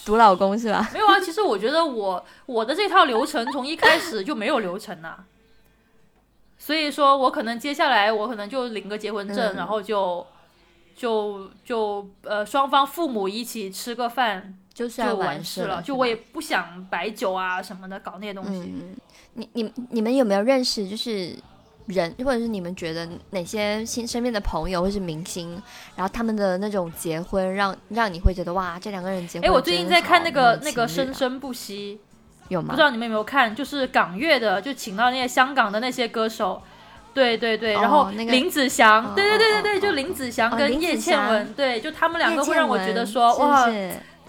[0.05, 0.89] 毒老公是吧？
[0.93, 5.15] 没有啊，其实我觉得我我的这套流程从一开始就没有流程呐、
[6.69, 10.23] 所以说我可能接下来我可能就领个结婚证，嗯然后就
[10.95, 18.71] 就就呃双方父母一起吃个饭就算就完事了，就我也不想摆酒啊什么的搞那些东西。
[18.71, 18.95] 嗯，
[19.33, 21.35] 你你你们有没有认识就是
[21.87, 25.59] 人，或者是你们觉得哪些新身边的朋友或是明星，
[25.95, 31.99] 然后他们的那种结婚，让让你会觉得哇，这两个人结婚哎，我最近在看那个很那个《生生不息》，
[32.49, 32.81] 有吗不知？
[32.81, 36.61] 道你们有没有看，就是港乐的，就请到那些香港的那些歌手。
[37.11, 43.69] 对对对，哦然后林子祥，哦对对对对哦对，哦就林子祥跟叶倩祥文，对，就他们两个会让我觉得说，是哇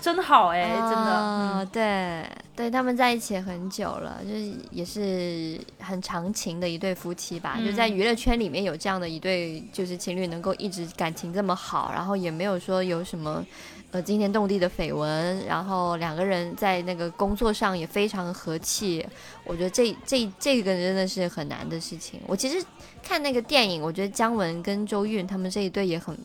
[0.00, 2.24] 真好哎，真的，对
[2.56, 7.58] 对，他们在一起很久了，就是也是很长情的一对夫妻吧。
[7.64, 13.44] 就在嗯娱乐圈里面有这样的一对，就是情侣能够一直感情这么好，然后也没有说有什么
[13.90, 19.06] 呃惊天动地的绯闻，然后两个人在那个工作上也非常和气。
[19.44, 22.20] 我觉得这这这个真的是很难的事情。
[22.26, 22.64] 我其实
[23.02, 26.16] 看那个电影，我觉得姜文跟周韵他们这一对也很，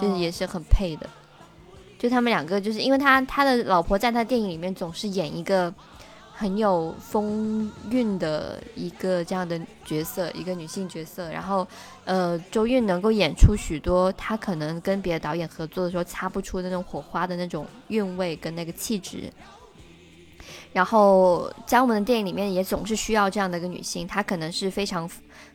[0.00, 1.08] 就是也是很配的。
[2.02, 5.72] 就他们两个，就是因为他他的老婆在他电影里面总是演一个。
[6.34, 11.30] 很有风韵的一个这样的角色，一个女性角色。
[11.30, 11.64] 然后，
[12.04, 19.30] 呃，周韵能够演出许多她可能跟别的导演合作的时候擦不出那种火花的那种韵味跟那个气质。
[20.72, 25.08] 然后，姜文的电影里面也总是需要这样的一个女性，她可能是非常。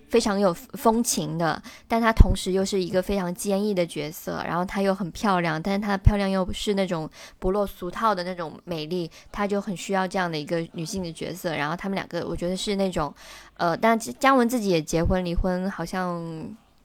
[0.10, 11.56] 非常有风情的，但她同时又是一个非常坚毅的角色，然后她又很漂亮，但是她的漂亮又不是那种不落俗套的那种美丽，她就很需要这样的一个女性的角色。
[11.56, 13.14] 然后他们两个，我觉得是那种，
[13.58, 16.24] 呃，但姜文自己也结婚离婚，好像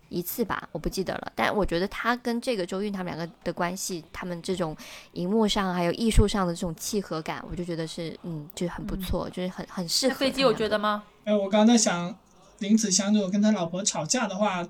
[0.08, 1.32] 一次吧，我不记得了。
[1.36, 4.76] 但我觉得他跟这个周韵他们两个的关系，他们这种
[5.12, 10.14] 荧幕上还有艺术上的这种契合感，我就觉得是，嗯，就很不错，就是很很适合。
[10.16, 11.04] 飞机我觉得吗？
[11.24, 12.14] 哎，我刚刚在想。
[12.62, 14.66] 林子祥如果跟他老婆吵架的话，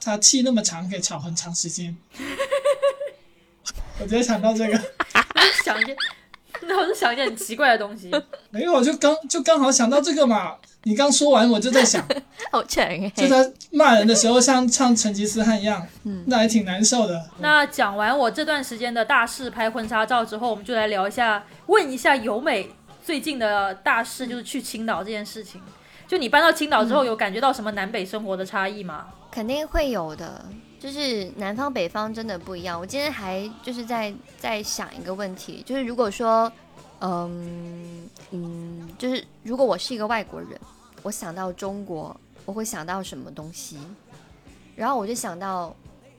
[0.00, 1.96] 他气那么长，可以吵很长时间。
[3.98, 4.80] 我直接想到这个，
[5.64, 5.96] 想一件，
[6.62, 8.10] 那我就想一件很奇怪的东西。
[8.50, 10.56] 没有，就刚就刚好想到这个嘛。
[10.84, 12.04] 你刚说完，我就在想，
[12.50, 13.08] 好强哎。
[13.14, 17.30] 就他骂人的时候，像唱成吉思汗一样，嗯，那还挺难受的。
[17.38, 22.68] 那讲完我这段时间的大事拍婚纱照之后，我们就来聊一下，问一下由美
[23.04, 25.62] 最近的大事，就是去青岛这件事情。
[26.12, 29.06] 就你搬到青岛之后，有感觉到什么南北生活的差异吗？
[29.30, 30.44] 肯定会有的，
[30.78, 32.78] 就是南方北方真的不一样。
[32.78, 36.52] 我今天还就是在在想一个问题，就是如果说，
[37.00, 40.50] 嗯嗯，就是如果我是一个外国人，
[41.02, 43.78] 我想到中国，我会想到什么东西？
[44.76, 45.74] 然后我就想到，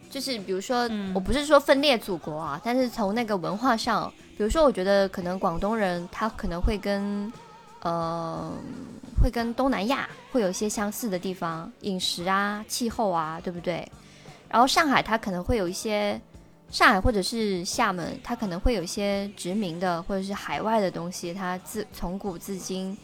[0.09, 7.31] 就是比如说，我不是说分裂祖国啊，但是从那个文化上，比如说，我觉得可能广东人他可能会跟，
[7.83, 8.51] 呃。
[9.21, 13.87] 会跟东南亚会有一些相似的地方，饮食啊、气候啊，对不对？
[14.49, 16.19] 然后上海它可能会有一些，
[16.69, 22.97] 上海或者是厦门，它可能会有一些殖民的或者是海外的东西，它自从古至今，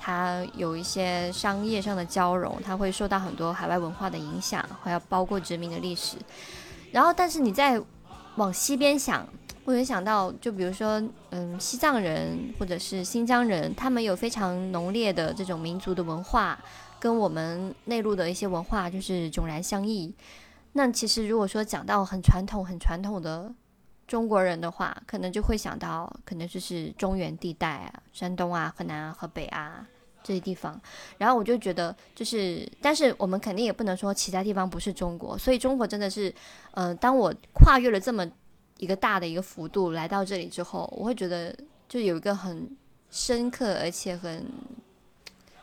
[0.00, 6.16] 它有一些商业上的交融，它会受到很多海外文化的影响，还有包括殖民的历史。
[6.92, 7.80] 然后，但是你再
[8.36, 9.26] 往西边想。
[9.66, 16.56] 我联想到，就比如说，嗯，西藏人或者是新疆人，他们有非常浓烈的这种民族的文化，
[17.00, 20.14] 跟我们内陆的一些文化就是迥然相异。
[20.74, 23.52] 那其实如果说讲到很传统、很传统的
[24.06, 29.84] 中国人的话，可能就会想到，可能就是中原地带啊，山东啊、河南、河北啊
[30.22, 30.80] 这些地方。
[31.18, 35.36] 然后我就觉得，就是，但是我们肯定也不能说其他地方不是中国。
[35.36, 36.32] 所以中国真的是，
[36.74, 38.24] 嗯，当我跨越了这么。
[38.78, 41.56] 一个大的一个幅度来到这里之后，我会觉得
[41.88, 42.68] 就有一个很
[43.10, 44.46] 深刻而且很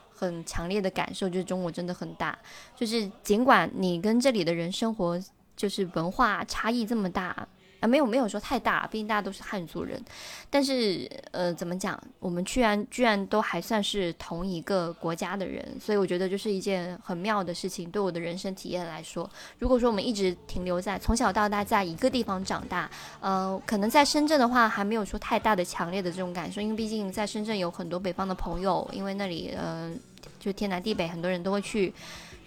[0.09, 2.37] 很强烈的感受，就是中国真的很大。
[2.75, 5.21] 就是尽管你跟这里的人生活
[5.55, 7.47] 就是文化差异这么大。
[7.83, 10.01] 啊，没有没有说太大，毕竟大家都是汉族人，
[10.49, 17.91] 但是呃，怎么讲，我们居然居然都还算是同一个国家的人，所以我觉得就是一件很妙的事情。
[17.91, 29.91] 对我的人生体验来说，如果说我们一直停留在从小到大在一个地方长大，呃，可能在深圳的话还没有说太大的强烈的这种感受，因为毕竟在深圳有很多北方的朋友，因为那里呃
[30.39, 31.93] 就天南地北很多人都会去。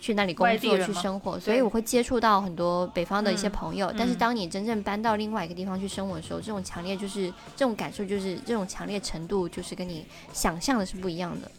[0.07, 3.93] 去那里工作去生活，所以我会接触到很多北方的一些朋友。
[3.99, 11.51] 但是当你真正搬到另外一个地方去生活的时候，这种强烈就是这种感受，就是这种强烈程度，就是跟你想象的是不一样的。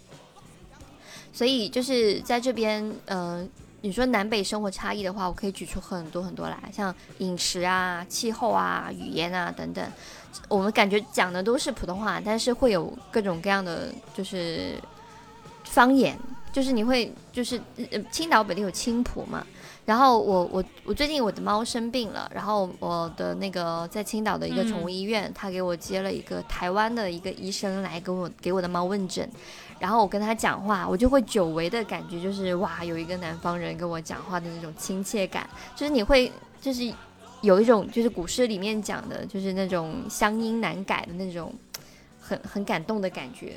[1.34, 3.46] 所以就是在这边，呃，
[3.82, 9.86] 你说南北生活差异的话，我可以举出很多很多来，像饮食啊、气候啊、语言啊等等。
[10.48, 14.76] 我们感觉讲的都是普通话，但是会有各种各样的就是
[15.66, 16.18] 方言。
[16.52, 19.46] 就是你会，就是呃，青岛本地有青浦嘛，
[19.86, 29.30] 然后我我我最近我的猫生病了，然后我的那个在青岛的一个宠物医院，他给我接了一个台湾的一个医生来给我给我的猫问诊，
[29.78, 36.92] 然后我跟他讲话，我就会久违的感觉，就是哇，有一个南方人跟我讲话的那种亲切感，就是你会就是
[37.42, 41.54] 有一种就是古诗里面讲的，就是那种乡音难改的那种
[42.20, 43.54] 很很感动的感觉。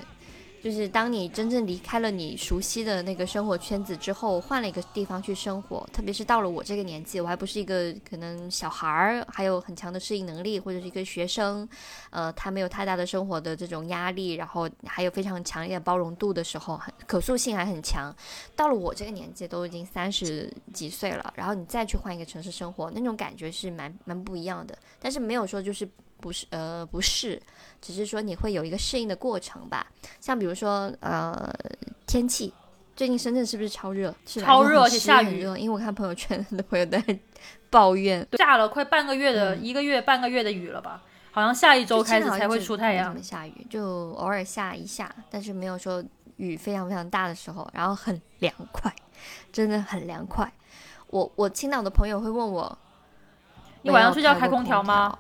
[0.63, 11.67] 就是当你真正离开了你熟悉的那个生活圈子之后，换了一个地方去生活，特别是到了我这个年纪，我还不是一个可能小孩儿，还有很强的适应能力，或者是一个学生，
[12.11, 18.15] 呃，他没有太大的生活的这种压力，然后还有非常强烈的包容度的时候，可塑性还很强。
[18.55, 24.77] 到了我这个年纪，都已经三十几岁了，然后你再去换一个城市生活，那种感觉是蛮蛮不一样的。
[25.01, 25.89] 但是没有说就是
[26.21, 27.41] 不是呃不是，
[27.81, 29.87] 只是说你会有一个适应的过程吧。
[30.21, 31.53] 像比如说呃
[32.07, 32.53] 天气，
[32.95, 34.15] 最近深圳是不是超热？
[34.27, 37.03] 是超热而且下雨湿很热，因为我看朋友圈很多朋友在
[37.71, 41.03] 抱怨，下了快半个月的、嗯一个月半个月的雨了吧？
[41.33, 43.23] 好像下一周开始才会出太阳没怎么。
[43.23, 46.05] 下雨，就偶尔下一下，但是没有说
[46.37, 48.93] 雨非常非常大的时候，然后很凉快，
[49.53, 50.53] 真的很凉快。
[51.07, 52.79] 我我青岛的朋友会问我，
[53.83, 55.17] 你晚上睡觉开空调吗？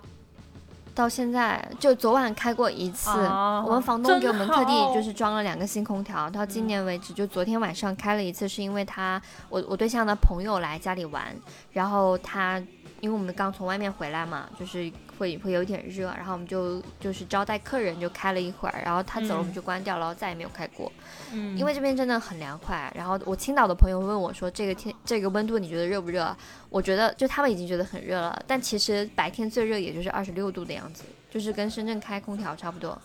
[0.94, 11.24] 到现在就昨晚开过一次，啊我们房东给我们特地就是装了两个新空调，到今年为止就昨天晚上开了一次，是因为他我我对象的朋友来家里玩，
[11.72, 12.60] 然后他
[13.00, 20.90] 因为我们刚从外面回来嘛，就是会会有点热，然后我们就就是招待客人就开了一会儿，然后他走了我们嗯就关掉了，然后再也没有开过，
[21.32, 22.92] 嗯，因为这边真的很凉快。
[22.94, 26.36] 然后我青岛的朋友问我说，这个天这个温度你觉得热不热？
[26.68, 32.96] 我觉得就他们已经觉得很热了，但其实白天最热也就是二十六度的样子，就是跟深圳开空调差不多。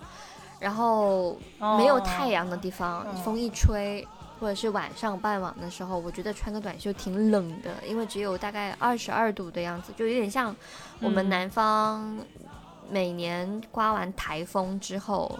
[0.57, 1.37] 然后
[1.77, 4.07] 没有太阳的地方，哦风一吹，
[4.39, 10.55] 或者是晚上傍晚的时候，我觉得穿个短袖挺冷的，因为只有大概二十二度的样子，就有点像
[10.99, 12.17] 我们嗯南方
[12.89, 15.39] 每年刮完台风之后。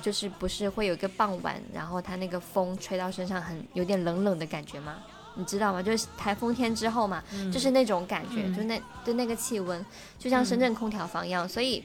[0.00, 4.96] 就是不是会有一个傍晚，然后它那个风吹到身上很有点冷冷的感觉吗？
[5.36, 5.80] 你知道吗？
[5.80, 9.86] 就是台风天之后嘛，嗯就是那种感觉，嗯就那就那个气温，
[10.18, 11.84] 就像深圳空调房一样，所以。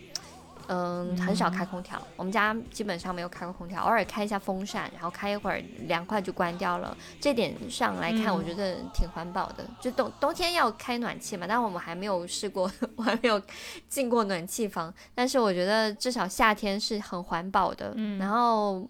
[0.68, 6.96] 嗯，很少开空调，我们家基本上没有开过空调，偶尔开一下风扇，然后开一会儿凉快就关掉了。
[7.22, 9.66] 这点上来看，嗯我觉得挺环保的。
[9.80, 13.42] 就冬冬天要开暖气嘛，但我们还没有试过， 我还没有
[13.88, 14.94] 进过暖气房。
[15.16, 17.94] 但是我觉得至少夏天是很环保的。
[17.96, 18.86] 嗯然后，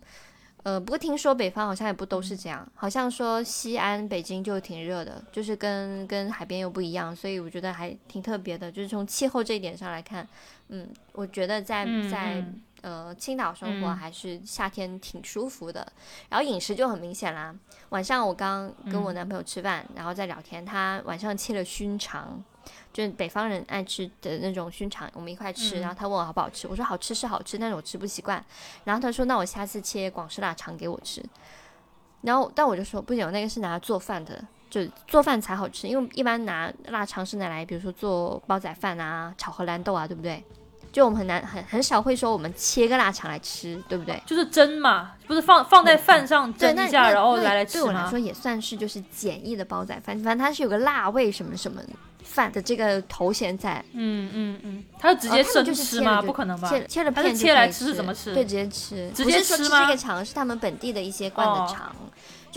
[0.64, 8.72] 呃，不过听说北方好像也不都是这样，好像说西安、北京就挺热的，就是跟跟海边又不一样，所以我觉得还挺特别的。
[8.72, 10.28] 就是从气候这一点上来看，
[10.70, 15.86] 嗯，我觉得在嗯在嗯呃青岛生活嗯还是夏天挺舒服的。
[16.30, 17.56] 然后饮食就很明显啦，
[17.90, 22.44] 晚上我刚跟我嗯男朋友吃饭，然后在聊天，他晚上切了熏肠。
[22.92, 28.44] 就是北方人爱吃的那种熏肠，我们一块吃，嗯然后他问我好不好吃，我说好吃是好吃，但是我吃不习惯。
[28.84, 31.24] 然后他说那我下次切广式腊肠给我吃。
[32.24, 40.44] 然后但我就说不行，那个是拿来做饭的，就做饭才好吃，因为一般拿腊肠是拿来比如说做煲仔饭啊、炒荷兰豆啊，对不对？
[40.98, 44.20] 就我们很难很很少会说我们切个腊肠来吃，对不对？
[44.26, 48.18] 就是蒸嘛，不是放放在饭上蒸一下，然后来来吃吗对我来说？
[48.18, 51.80] 也算是就是简易的煲仔饭，反正它是有个辣味什么什么
[52.24, 56.20] 饭的这个头衔在，嗯嗯嗯，它就直接哦他们生就是吃吗？
[56.20, 56.68] 切不可能吧？
[56.68, 61.96] 切切了片就切来吃是怎么吃对，直接吃，直接吃吗这个肠，是他们本地的一些灌的哦肠。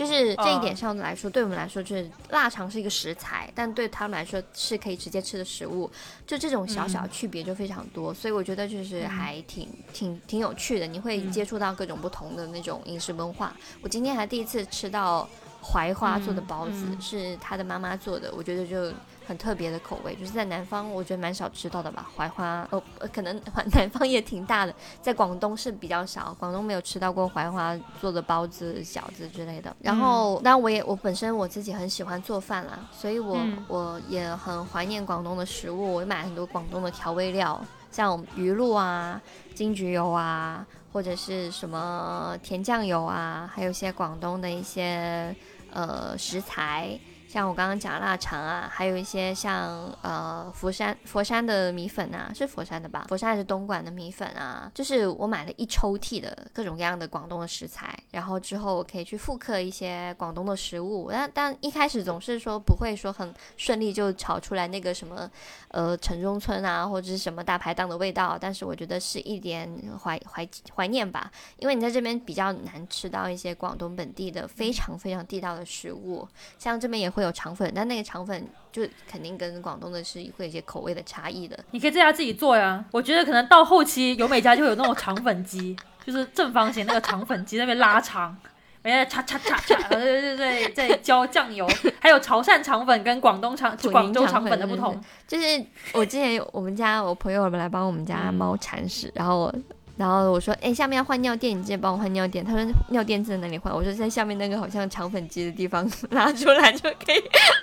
[0.01, 5.89] 就是这一点哦上来说，对我们来说，就是腊肠是一个食材，但对他们来说是可以直接吃的食物。
[6.25, 13.55] 就这种小小嗯区别就非常多，所以我觉得就是还挺挺挺有趣的，你会嗯接触到各种不同的那种饮食文化。
[13.81, 15.29] 我今天还第一次吃到
[15.61, 18.91] 槐花做的嗯包子，嗯是他的妈妈做的，我觉得就
[19.31, 22.09] 很特别的口味，就是在南方我觉得蛮少吃到的吧。
[22.17, 29.73] 槐花哦，呃可能 南方也挺大的，在广东是比较少，广东没有吃到过槐花做的包子、饺子之类的。
[29.79, 37.57] 然后，当然我也我本身我自己很喜欢做饭啦，所以我、嗯我也很怀念广东的食物，我买很多广东的调味料，
[37.89, 39.21] 像鱼露啊、
[39.55, 45.33] 金桔油啊，或者是什么甜酱油啊，还有一些广东的一些
[45.71, 46.99] 呃食材。
[47.31, 53.05] 像我刚刚讲腊肠啊，还有一些像呃佛山佛山的米粉啊，是佛山的吧？
[53.07, 54.69] 佛山还是东莞的米粉啊？
[54.75, 61.07] 就是我买了一抽屉的各种各样的广东的食材，然后之后我可以去复刻一些广东的食物。
[61.09, 65.31] 但但一开始总是说不会说很顺利就炒出来那个什么
[65.69, 69.73] 呃城中村啊，或者是什么大排档的味道，但是我觉得是一点
[70.03, 76.27] 怀怀怀念吧，因为你在这边比较难吃到一些广东本地的非常非常地道的食物，
[76.59, 81.57] 像这边也会有肠粉，但那个肠粉就肯定跟广东的是会有一些口味的差异的。
[81.71, 82.83] 你可以在家自己做呀。
[82.91, 88.35] 我觉得可能到后期，有美家就会有那种肠粉机，就是正方形那个肠粉机那边拉肠，
[88.81, 91.67] 每天叉叉叉叉，对对对对，在浇酱油。
[91.99, 94.99] 还有潮汕肠粉跟广东肠、广州肠肠粉的不同。
[95.27, 95.45] 就是
[95.93, 99.55] 我之前我们家我朋友来帮我们家嗯猫铲屎，然后我。
[100.01, 102.43] 然后我说，哎，下面要换尿垫，你记得帮我换尿垫。
[102.43, 103.71] 他说尿垫在哪里换？
[103.71, 107.21] 我说在下面那个好像肠粉机的地方 拿出来就可以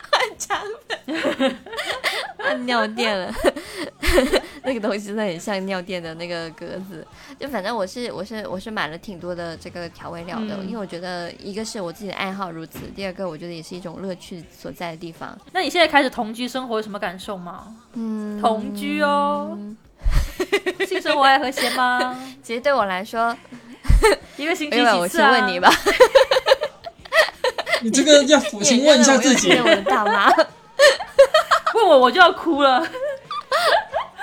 [0.08, 1.56] 换肠粉，
[2.38, 3.34] 换尿垫了。
[4.62, 7.04] 那个东西真的很像尿垫的那个格子。
[7.40, 15.36] 就反正我是我是我是买了挺多的这个调味料的，嗯因为我觉得一个是我自己的爱好如此，第二个我觉得也是一种乐趣所在的地方。
[15.52, 17.74] 那你现在开始同居生活有什么感受吗？
[17.94, 19.74] 嗯，同居哦，是
[21.08, 22.14] 生活还和谐吗？
[22.44, 23.34] 其实对我来说，
[24.36, 25.32] 一个星期因为我几次啊？
[25.32, 25.72] 先问你吧，
[27.80, 30.30] 你这个要抚心问一下自己我我的大妈，
[31.74, 32.80] 问我我就要哭了，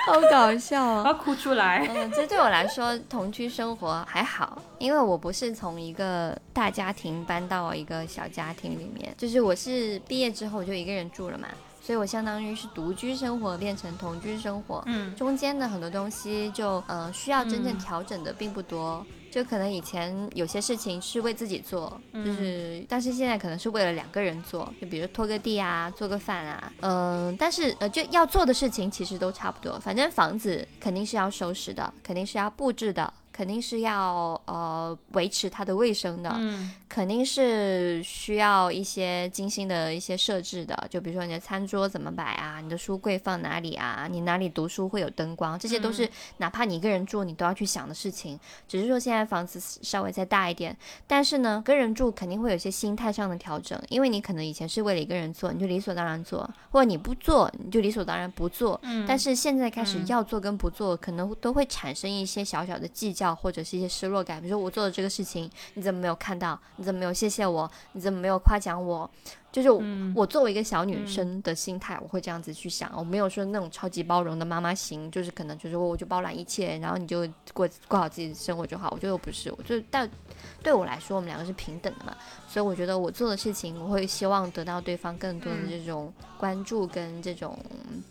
[0.06, 1.02] 好搞笑哦。
[1.04, 1.88] 我要哭出来。
[1.92, 11.48] 嗯，这对我来说，同居生活还好，因为我不是从一个大家庭搬到一个小家庭里面，就是我是毕业之后就一个人住了嘛，
[11.86, 19.06] 所以我相当于是独居生活变成同居生活，嗯中间的很多东西就呃需要真正嗯调整的并不多。
[19.32, 29.78] 就可能以前有些事情是为自己做，嗯就是，但是现在可能是为了两个人做，就比如拖个地啊，做个饭啊，嗯、但是呃，就要做的事情其实都差不多。
[29.80, 48.40] 反正房子肯定是要收拾的，肯定是要布置的，肯定是要呃维持它的卫生的，嗯肯定是需要一些精心的一些设置的，就比如说你的餐桌怎么摆啊，你的书柜放哪里啊，你哪里读书会有灯光，这些都是哪怕你一个人住你都要去想的事情。
[48.70, 50.74] 只是说现在房子稍微再大一点，
[51.06, 58.80] 但是呢，跟人住肯定会有一些心态上的调整，因为你可能以前是为了一个人做，你就理所当然做，或者你不做你就理所当然不做。
[58.84, 64.42] 嗯，但是现在开始嗯要做跟不做，可能都会产生一些小小的计较或者是一些失落感。
[64.42, 66.60] 比如说我做的这个事情，你怎么没有看到？
[66.76, 67.72] 你怎么没有谢谢我？
[67.94, 69.10] 你怎么没有夸奖我？
[69.56, 72.92] 就是我嗯我作为一个小女生的心态，我会这样子去想。
[72.94, 78.90] 我没有说那种超级包容的妈妈型，就是可能就是我就包揽一切，然后你就过过好自己的生活就好。
[78.92, 80.10] 我觉得我不是，我就但
[80.62, 82.14] 对我来说，我们两个是平等的嘛。
[82.50, 87.58] 所以我觉得我做的事情，我会希望得到对方更多的嗯这种关注跟这种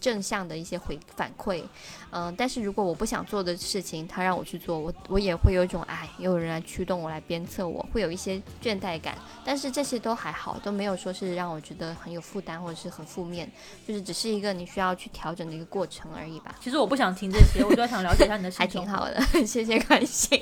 [0.01, 1.63] 正向的一些回反馈。
[2.11, 9.19] 嗯、但是如果我不想做的事情，他让我去做，我我也会有一种哎，有人来驱动我来鞭策我，会有一些倦怠感。
[9.45, 13.51] 但是这些都还好，都没有说是让我觉得很有负担或者是很负面，
[13.87, 16.55] 就是只是一个你需要去调整的一个过程而已吧。
[16.63, 18.83] 其实我不想听这些，我就想了解一下你的 还心情。
[18.83, 20.41] 挺好的，谢谢关心。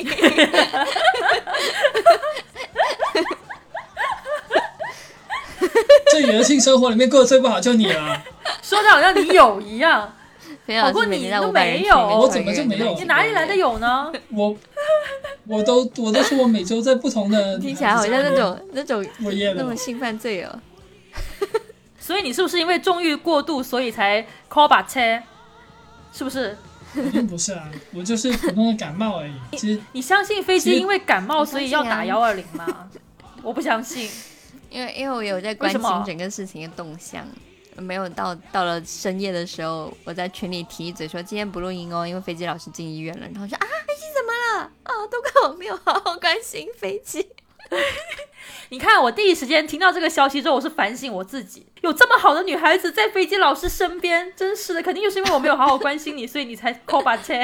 [6.11, 8.23] 这女的性生活里面过得最不好就你了，
[8.63, 10.13] 说的好像你有一样，
[10.83, 13.57] 好过是每天在你都没有我怎么就没有你哪里来的？
[13.57, 14.13] 有呢？
[14.31, 14.55] 我
[15.47, 20.61] 我都我都说我每周在不同的听起来好像那种那种那种，性犯罪哦。
[21.99, 25.23] 所以你是不是因为纵欲过度，所以才 call 把车？
[26.13, 26.57] 是不是？
[26.93, 29.33] 肯定不是啊，我就是普通的感冒而已。
[29.53, 32.91] 其实你相信飞机因为感冒所以要打幺二零吗？
[33.43, 34.11] 我不相信。
[34.69, 37.27] 因为因为我有在关心整个事情的动向，
[37.77, 43.27] 没有到到了深夜的时候，我在群里提一嘴说今天不录音哦，因为飞机老师进医院了。
[43.33, 44.71] 然后说啊，飞机怎么了？
[44.83, 47.27] 啊，都怪我没有好好关心飞机。
[48.71, 57.35] 你看，我第一时间听到这个消息之后，我是反省我自己，有这么好的女孩子在飞机老师身边，真是的，肯定就是因为我没有好好关心你，所以你才 call 把车。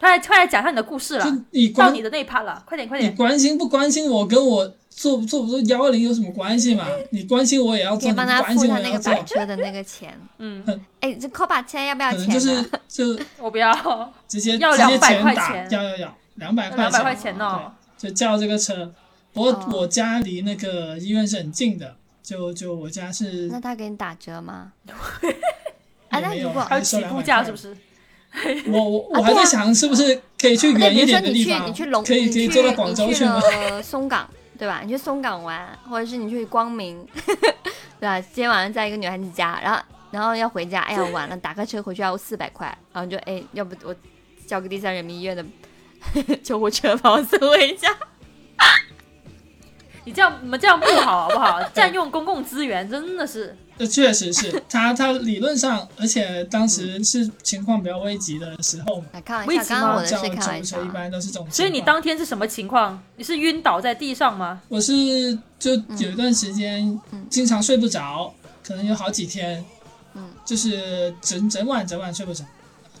[0.00, 3.16] 快来快来讲一下你的故事了就，你关到你的那一 part 了，快点快点你。
[3.16, 6.86] 关心不关心我，跟我做不做不做幺二零有什么关系嘛？
[7.10, 10.16] 你关心我也要做，你帮他关付他那个心我也要做，板车的那个钱。
[10.38, 10.64] 嗯，
[11.00, 12.30] 哎，这扣把车要不要可能？
[12.30, 17.72] 就是 就我不要，直接要直接200钱打，块钱要要要两百块两百块钱哦。
[17.96, 18.94] 就叫这个车。
[19.38, 24.72] 不过哦我家离那个医院是很近的，就就我家是那他给你打折吗？
[26.10, 27.76] 啊，也没有那如果还有起步价是不是？
[28.66, 33.40] 我我我还在想是不是可以去远一点的你去地方，你去龙，可以你去可以坐到广州去吗？
[33.40, 34.28] 了松岗，
[34.58, 34.82] 对吧？
[34.84, 37.06] 你去松岗玩，或者是你去光明，
[37.98, 38.20] 对吧？
[38.20, 43.94] 今天晚上在一个女孩子家，然后然后要回家，哎呀晚了，打个车回去要四百块，然后就哎，要不我
[44.46, 45.44] 叫个第三人民医院的
[46.42, 47.88] 救护车把我送回家。
[50.08, 51.62] 你这样你们这样不好好不好？
[51.74, 53.54] 占用公共资源真的是。
[53.76, 60.94] 这确实是他他理论上，而且当时是情况比较危急的时候嘛，来开玩笑，危急吗刚刚我的叫是开玩笑救护车一。
[60.94, 61.46] 般都是这种。
[61.50, 62.98] 所以你当天是什么情况？
[63.16, 64.62] 你是晕倒在地上吗？
[64.68, 66.98] 我是就有一段时间
[67.28, 68.32] 经常睡不着，
[68.66, 69.62] 可能有好几天，
[70.14, 72.42] 嗯，就是整整晚整晚睡不着，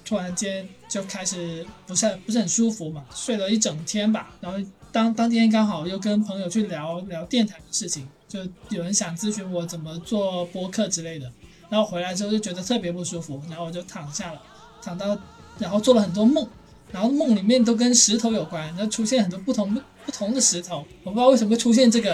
[0.04, 4.58] 突然间就开始不是不是很舒服嘛，睡了一整天吧，然后
[4.92, 11.30] 当当天刚好又跟朋友去聊聊电台的事情，就有人想咨询我怎么做播客之类的，
[11.68, 14.42] 然后回来之后就觉得特别不舒服，然后我就躺下了，
[14.82, 15.18] 躺到
[15.58, 16.46] 然后做了很多梦。
[16.90, 19.74] 然后梦里面都跟石头有关，然后出现很多不同
[20.06, 22.08] 不同的石头，我不知道为什么会出现这个。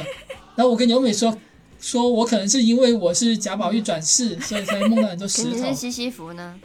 [0.56, 1.32] 然后我跟尤美说，
[1.78, 5.72] 说我可能是因为我是贾宝玉转世，所以才梦到很多石头。
[5.72, 6.58] 西西弗呢？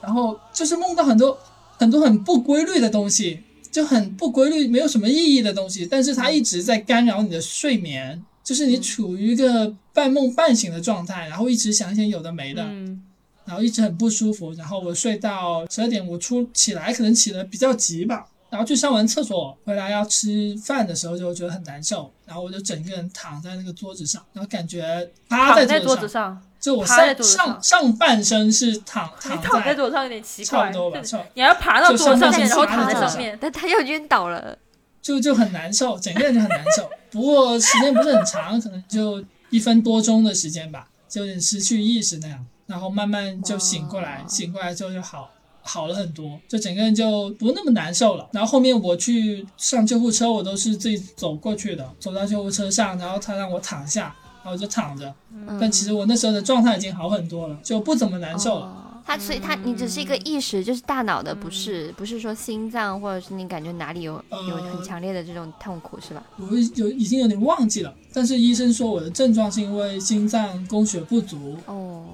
[0.00, 1.38] 然后就是梦到很多
[1.76, 3.42] 很多很不规律的东西，
[3.72, 12.62] 就很不规律，没有什么意义的东西，但是它一直在干扰你的睡眠，就是你处于一个半梦半醒的状态，然后一直想一些有的没的。
[12.62, 13.02] 嗯，
[13.44, 33.38] 然后一直很不舒服，然后我睡到十二点，我出起来可能起的比较急吧，然后去上完厕所回来要吃饭的时候就觉得很难受，然后我就整个人躺在那个桌子上，然后感觉趴躺在桌桌子上，就我上上半身是躺你 躺躺在在桌子上有点奇怪差不，多吧，差不多你还要爬到桌子上面，然后躺在上面。
[33.40, 34.58] 但他又晕倒了。
[35.00, 36.88] 就就很难受，整个人就很难受。
[37.10, 45.30] 不过时间不是很长，可能就一分多钟的时间吧，就有点失去意识那样，然后慢慢就醒过来，醒过来之后就好
[45.62, 48.28] 好了很多，就整个人就不那么难受了。
[48.32, 55.14] 然后后面我去上救护车，我都是自己走过去的，走到救护车上，然后他让我躺下，然后我就躺着。
[55.32, 58.66] 嗯但其实我那时候的状态已经好很多了，就不怎么难受了。
[58.66, 66.22] 哦他所以他你只是一个意识，就是大脑的不适，不是说心脏或者是你感觉哪里有有很呃强烈的这种痛苦是吧？
[66.38, 66.46] 我
[66.76, 72.04] 有已经有点忘记了，但是医生说我的症状是因为心脏供血不足，哦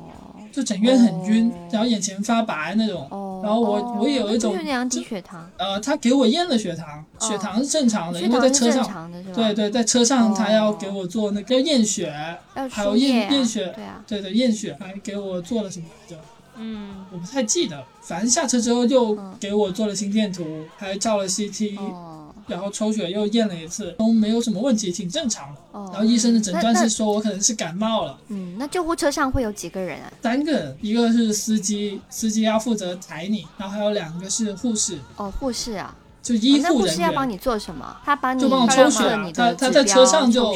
[0.58, 3.06] 就整个人很晕，哦然后眼前发白那种。
[3.12, 4.52] 哦，然后我哦我也有一种
[4.90, 9.12] 低血糖，呃，他给我验了血糖，血糖是正常的，血因为在车上？
[9.32, 12.12] 对，对，在车上他要哦给我做那个要验血，
[12.56, 16.20] 要还有验啊验血对啊，对对，验血还给我做了什么来着？
[16.60, 22.07] 嗯，我不太记得，反正下车之后又嗯给我做了心电图，还照了 CT，、哦
[22.48, 25.60] 然后抽血又验了一次，都没有什么问题，挺正常的。
[25.72, 28.18] 哦，然后医生的诊断是说我可能是感冒了。
[28.28, 30.12] 嗯，那救护车上会有几个人啊？
[30.22, 35.94] 三个人，一个是司机，司机要负责抬你，然后还有两个是护士，哦，护士啊，
[36.36, 36.96] 就医哦那护护人员。
[36.96, 37.96] 士要帮你做什么？
[38.04, 39.04] 他帮你就帮我抽血
[39.34, 40.52] 他他在车上就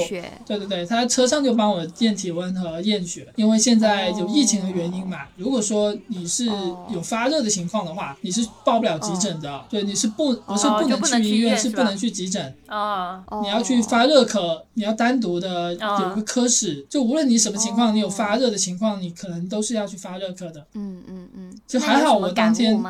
[0.46, 5.18] 对对对，他在车上就帮我验体温和验血，因为现在有疫情的原因嘛。
[5.36, 9.64] 如果说你是哦有发热的情况的话，你是报不了急诊的。
[9.68, 12.54] 对，你是不不是不能去医院，是不能去急诊。
[12.66, 20.64] 啊，哦你要去发热科，你要单独的哦有个科室，就无论你什么情况，哦你有发热的情况，你可能都是要去发热科的。
[20.74, 22.80] 嗯嗯嗯，就还好我当天？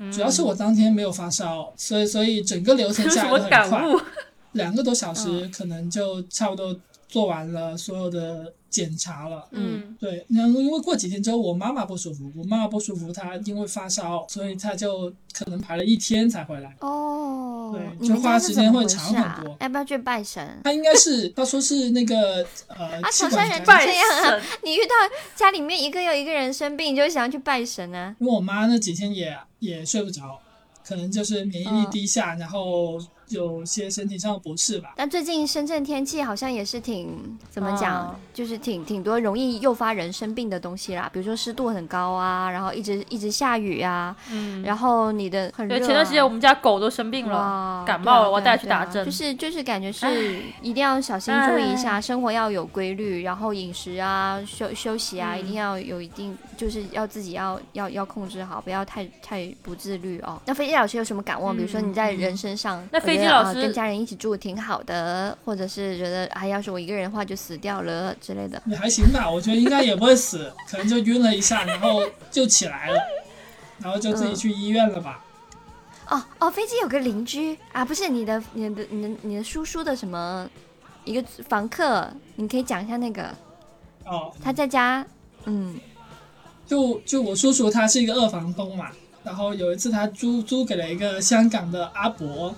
[0.00, 4.04] 嗯主要是我当天没有发烧，所以所以整个流程有下来都很快。
[4.52, 6.74] 两个多小时嗯可能就差不多
[7.06, 9.46] 做完了所有的检查了。
[9.50, 16.74] 嗯，对，然后因为过几天之后我妈妈不舒服，我妈妈不舒服，她因为发烧，所以她就可能排了一天才回来。
[16.80, 20.60] 哦，对就花时间会长很多啊要不要去拜神？
[20.64, 24.08] 她应该是她说是那个呃啊，气潮汕人管感染，这样
[24.38, 24.42] 啊！
[24.62, 24.94] 你遇到
[25.34, 28.14] 家里面一个又一个人生病，你就想要去拜神啊？
[28.20, 30.38] 因为我妈那几天也也睡不着，
[30.86, 32.98] 可能就是免疫力嗯低下，然后
[33.30, 34.92] 有些身体上的不适吧。
[34.96, 45.78] 但最近深圳天气好像也是挺怎么讲，哦就是挺挺多容易诱发人生病的东西啦，比如说湿度很高啊，然后一直一直下雨啊，嗯，然后你的很热、啊。
[45.78, 49.04] 对，前段时间我们家狗都生病了，感冒了，啊我带它去打针。
[49.04, 60.40] 就是就是感觉是一定要小心注意一下，生活要有规律，然后饮食啊、休休息啊，嗯一定要有一定，就是要自己要要要控制好，不要太太不自律哦。
[60.46, 61.52] 那飞机老师有什么感悟？
[61.52, 68.62] 比如说你在人身上，那我觉啊跟家人一起住挺好的，或者是觉得啊，要是我一个人的话就死掉了之类的。
[68.66, 72.98] 也还行吧，我觉得应该也不会死，可能就晕了一下，然后就起来了，
[73.78, 75.24] 然后就自己去医院了吧。
[76.08, 80.48] 哦哦，飞机有个邻居啊，不是你的你的你的你的叔叔的什么
[81.04, 83.30] 一个房客，你可以讲一下那个
[84.04, 85.06] 哦，他在家，
[85.44, 85.78] 嗯。
[86.66, 88.92] 就就我叔叔他是一个二房东嘛，
[89.24, 92.54] 然后有一次他租租给了一个香港的阿伯，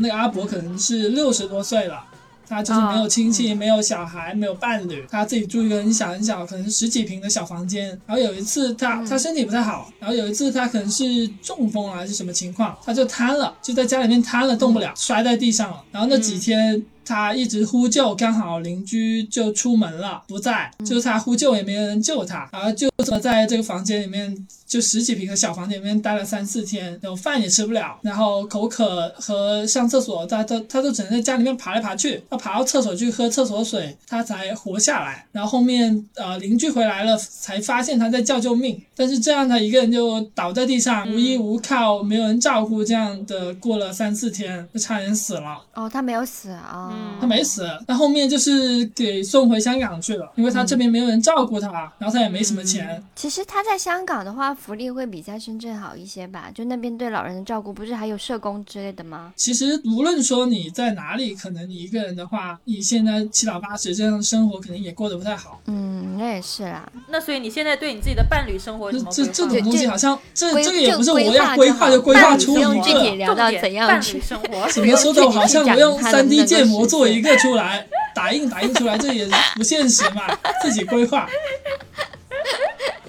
[0.00, 2.04] 那个阿伯可能是六十多岁了。
[2.46, 7.88] 他就是没有亲戚，没有小孩，没有伴侣，他自己住一个很小很小，可能十几平的小房间。
[8.06, 15.82] 然后有一次他他身体不太好，然后有一次他可能是中风啊还是什么情况，他就瘫了，就在家里面瘫了，动不了，摔在地上了。
[15.90, 35.26] 然后那几天他一直呼救，刚好邻居就出门了，不在，就是他呼救也没人救他，然后就这么在这个房间里面，就十几平的小房间里面待了三四天，然后饭也吃不了，然后口渴和上厕所，他他他都只能在家里面爬来爬去，要爬到厕所去喝厕所水，他才活下来。
[35.32, 45.60] 然后后面呃邻居回来了，才发现他在叫救命，但是这样他一个人就倒在地上，无依无靠，没有人照顾，这样的过了三四天，就差点死了。
[45.74, 53.02] 哦，他没有死啊、嗯他没死，他后面就是给送回香港去了，因为他这边没有人照顾他，然后他也没什么钱。
[53.14, 56.50] 其实他在香港的话，福利会比在深圳好一些吧？
[56.54, 59.32] 就那边对老人的照顾，不是还有社工之类的吗？
[59.36, 65.60] 其实无论说你在哪里，可能你一个人的话，你现在七老八十这样的生活，可能也过得不太好。
[65.66, 66.86] 嗯，那也是啦。
[67.08, 69.26] 那所以你现在对你自己的伴侣生活有这这？
[69.26, 74.68] 这种东西好像这这个也不是我就规划要规划就规划出不用具体，聊 到怎样伴去侣生活？
[74.70, 77.34] 怎么说的好像我用 三 D 建模做一个。
[77.34, 80.22] 出来，打印打印出来，这也不现实嘛，
[80.62, 81.28] 自己规划。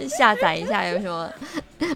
[0.10, 1.32] 下载一下有什么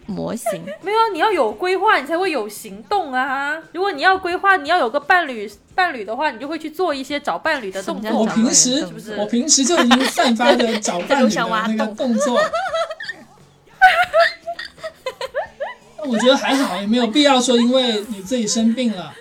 [0.06, 0.64] 模型。
[0.82, 3.58] 没有啊，你要有规划，你才会有行动啊。
[3.74, 8.12] 如果你要规划，你要有个伴侣伴侣的话，你就会去做一些找伴侣的动作。
[8.12, 12.40] 我平时是不是我平时就已经散发着找伴侣的那个动作。
[15.98, 19.14] 那我觉得还好，也没有必要说因为你自己生病了，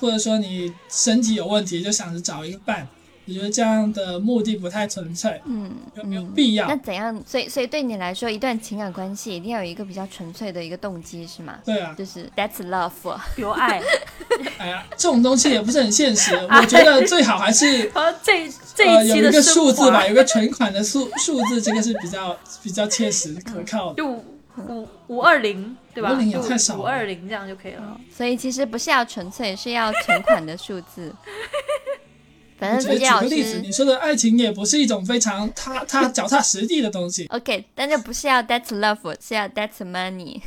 [0.00, 2.86] 或者说你身体有问题就想着找一个伴。
[3.28, 6.76] 我觉得这样的目的不太纯粹，嗯，有没有必要那？
[6.76, 7.20] 怎样？
[7.26, 11.58] 所以，所以对你来说，一段情感关系一定要有一个比较纯粹的一个动机，是吗？
[11.64, 13.18] 对啊，就是 that's love。
[13.34, 13.82] 比如爱，
[14.58, 16.36] 哎呀，这种东西也不是很现实。
[16.48, 23.96] 我觉得最好还是 和这这呃有一个一期的数字吧，有个存款的数数字，这个是比较比较切实可靠的。
[23.96, 24.24] 就
[24.56, 28.00] 五五五二零，对吧？520也就太少了五二零这样就可以了。
[28.10, 31.14] 所以其实不是要纯粹，是要存款的数字。
[32.58, 37.26] 反正举个例子，师你说的爱情也不是一种非常踏踏 脚踏实地的东西。
[37.30, 40.40] OK，但这不是要 that's love，是要 that's money。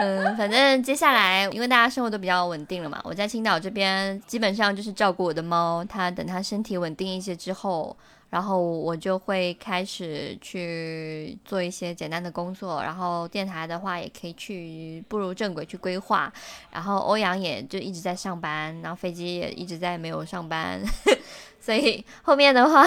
[0.00, 7.96] 嗯，反正接下来因为大家生活都比较稳定了嘛，我在青岛这边基本上就是照顾我的猫，它等它身体稳定一些之后，
[8.34, 16.32] 然后我就会开始去做一些简单的工作，然后电台的话也可以去步入正轨去规划，
[16.72, 20.82] 然后欧阳也就一直在上班，然后飞机也一直在没有上班，
[21.62, 22.84] 所以后面的话，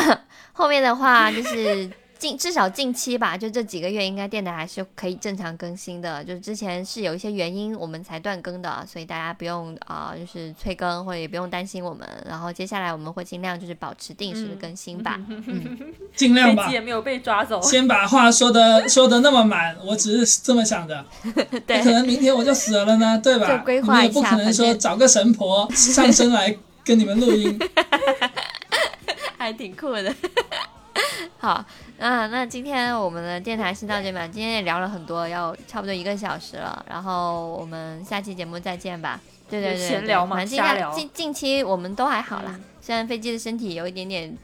[0.51, 1.89] 后面的话就是
[2.19, 6.23] 近至少近期吧，就这几个月应该电台还是可以正常更新的。
[6.23, 12.07] 就是之前是有一些原因我们才断更的，所以大家不用啊、就是催更或者也不用担心我们。
[12.27, 15.19] 然后接下来我们会尽量就是保持定时的更新吧。
[16.15, 17.61] 尽量吧飞机，也没有被抓走。
[17.61, 21.05] 先把话说的说的那么满，我只是这么想的。
[21.67, 23.57] 对可能明天我就死了呢，对吧？
[23.57, 27.59] 就规划一下你也不可能说找个神婆上身来跟你们录音。
[29.37, 30.13] 还挺酷的。
[31.39, 31.63] 好，
[31.97, 39.19] 那那今天我们的电台新到这边吧，今天也聊了很多，要差不多一个小时了，然后我们下期节目再见吧。
[39.49, 44.37] 对对对对，闲聊嘛瞎聊近近期我们都还好啦，嗯虽然飞机的身体有一点点，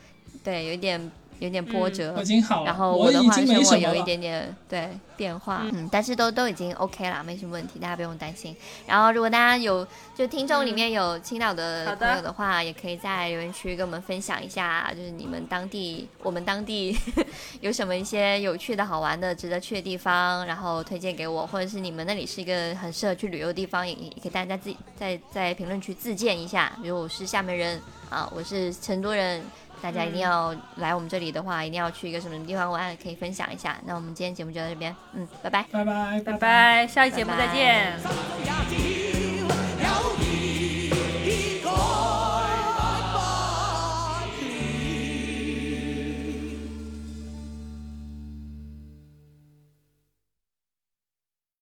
[0.43, 1.11] 对，有一点
[1.43, 2.13] 有点波嗯折。
[2.15, 3.63] 我已经好了，然后我的话生。
[3.63, 8.55] 活有一点点对变化，嗯，但是都都已经 OK 啦，没什么问题，大家不用担心。
[8.87, 9.85] 然后如果大家有
[10.15, 16.97] 就听众里面有青岛的朋友的话，也可以在留言区跟我们分享一下，就是你们当地我们当地
[17.61, 26.71] 有什么一些有趣的好玩的、值得去的地方，然后推荐给我，或者是你们那里是一个很适合去旅游的地方，也也可以大家自己在在评论区自荐一下。
[26.81, 29.43] 比如我是厦门人啊，我是成都人。
[29.83, 33.77] 大家一定要来我们这里的话一定要去一个什么地方玩可以分享一下。
[33.85, 34.95] 那我们今天节目就到这边。
[35.11, 35.65] 嗯拜拜。
[35.71, 36.87] 拜拜拜拜。
[36.87, 37.99] 下期节目再见。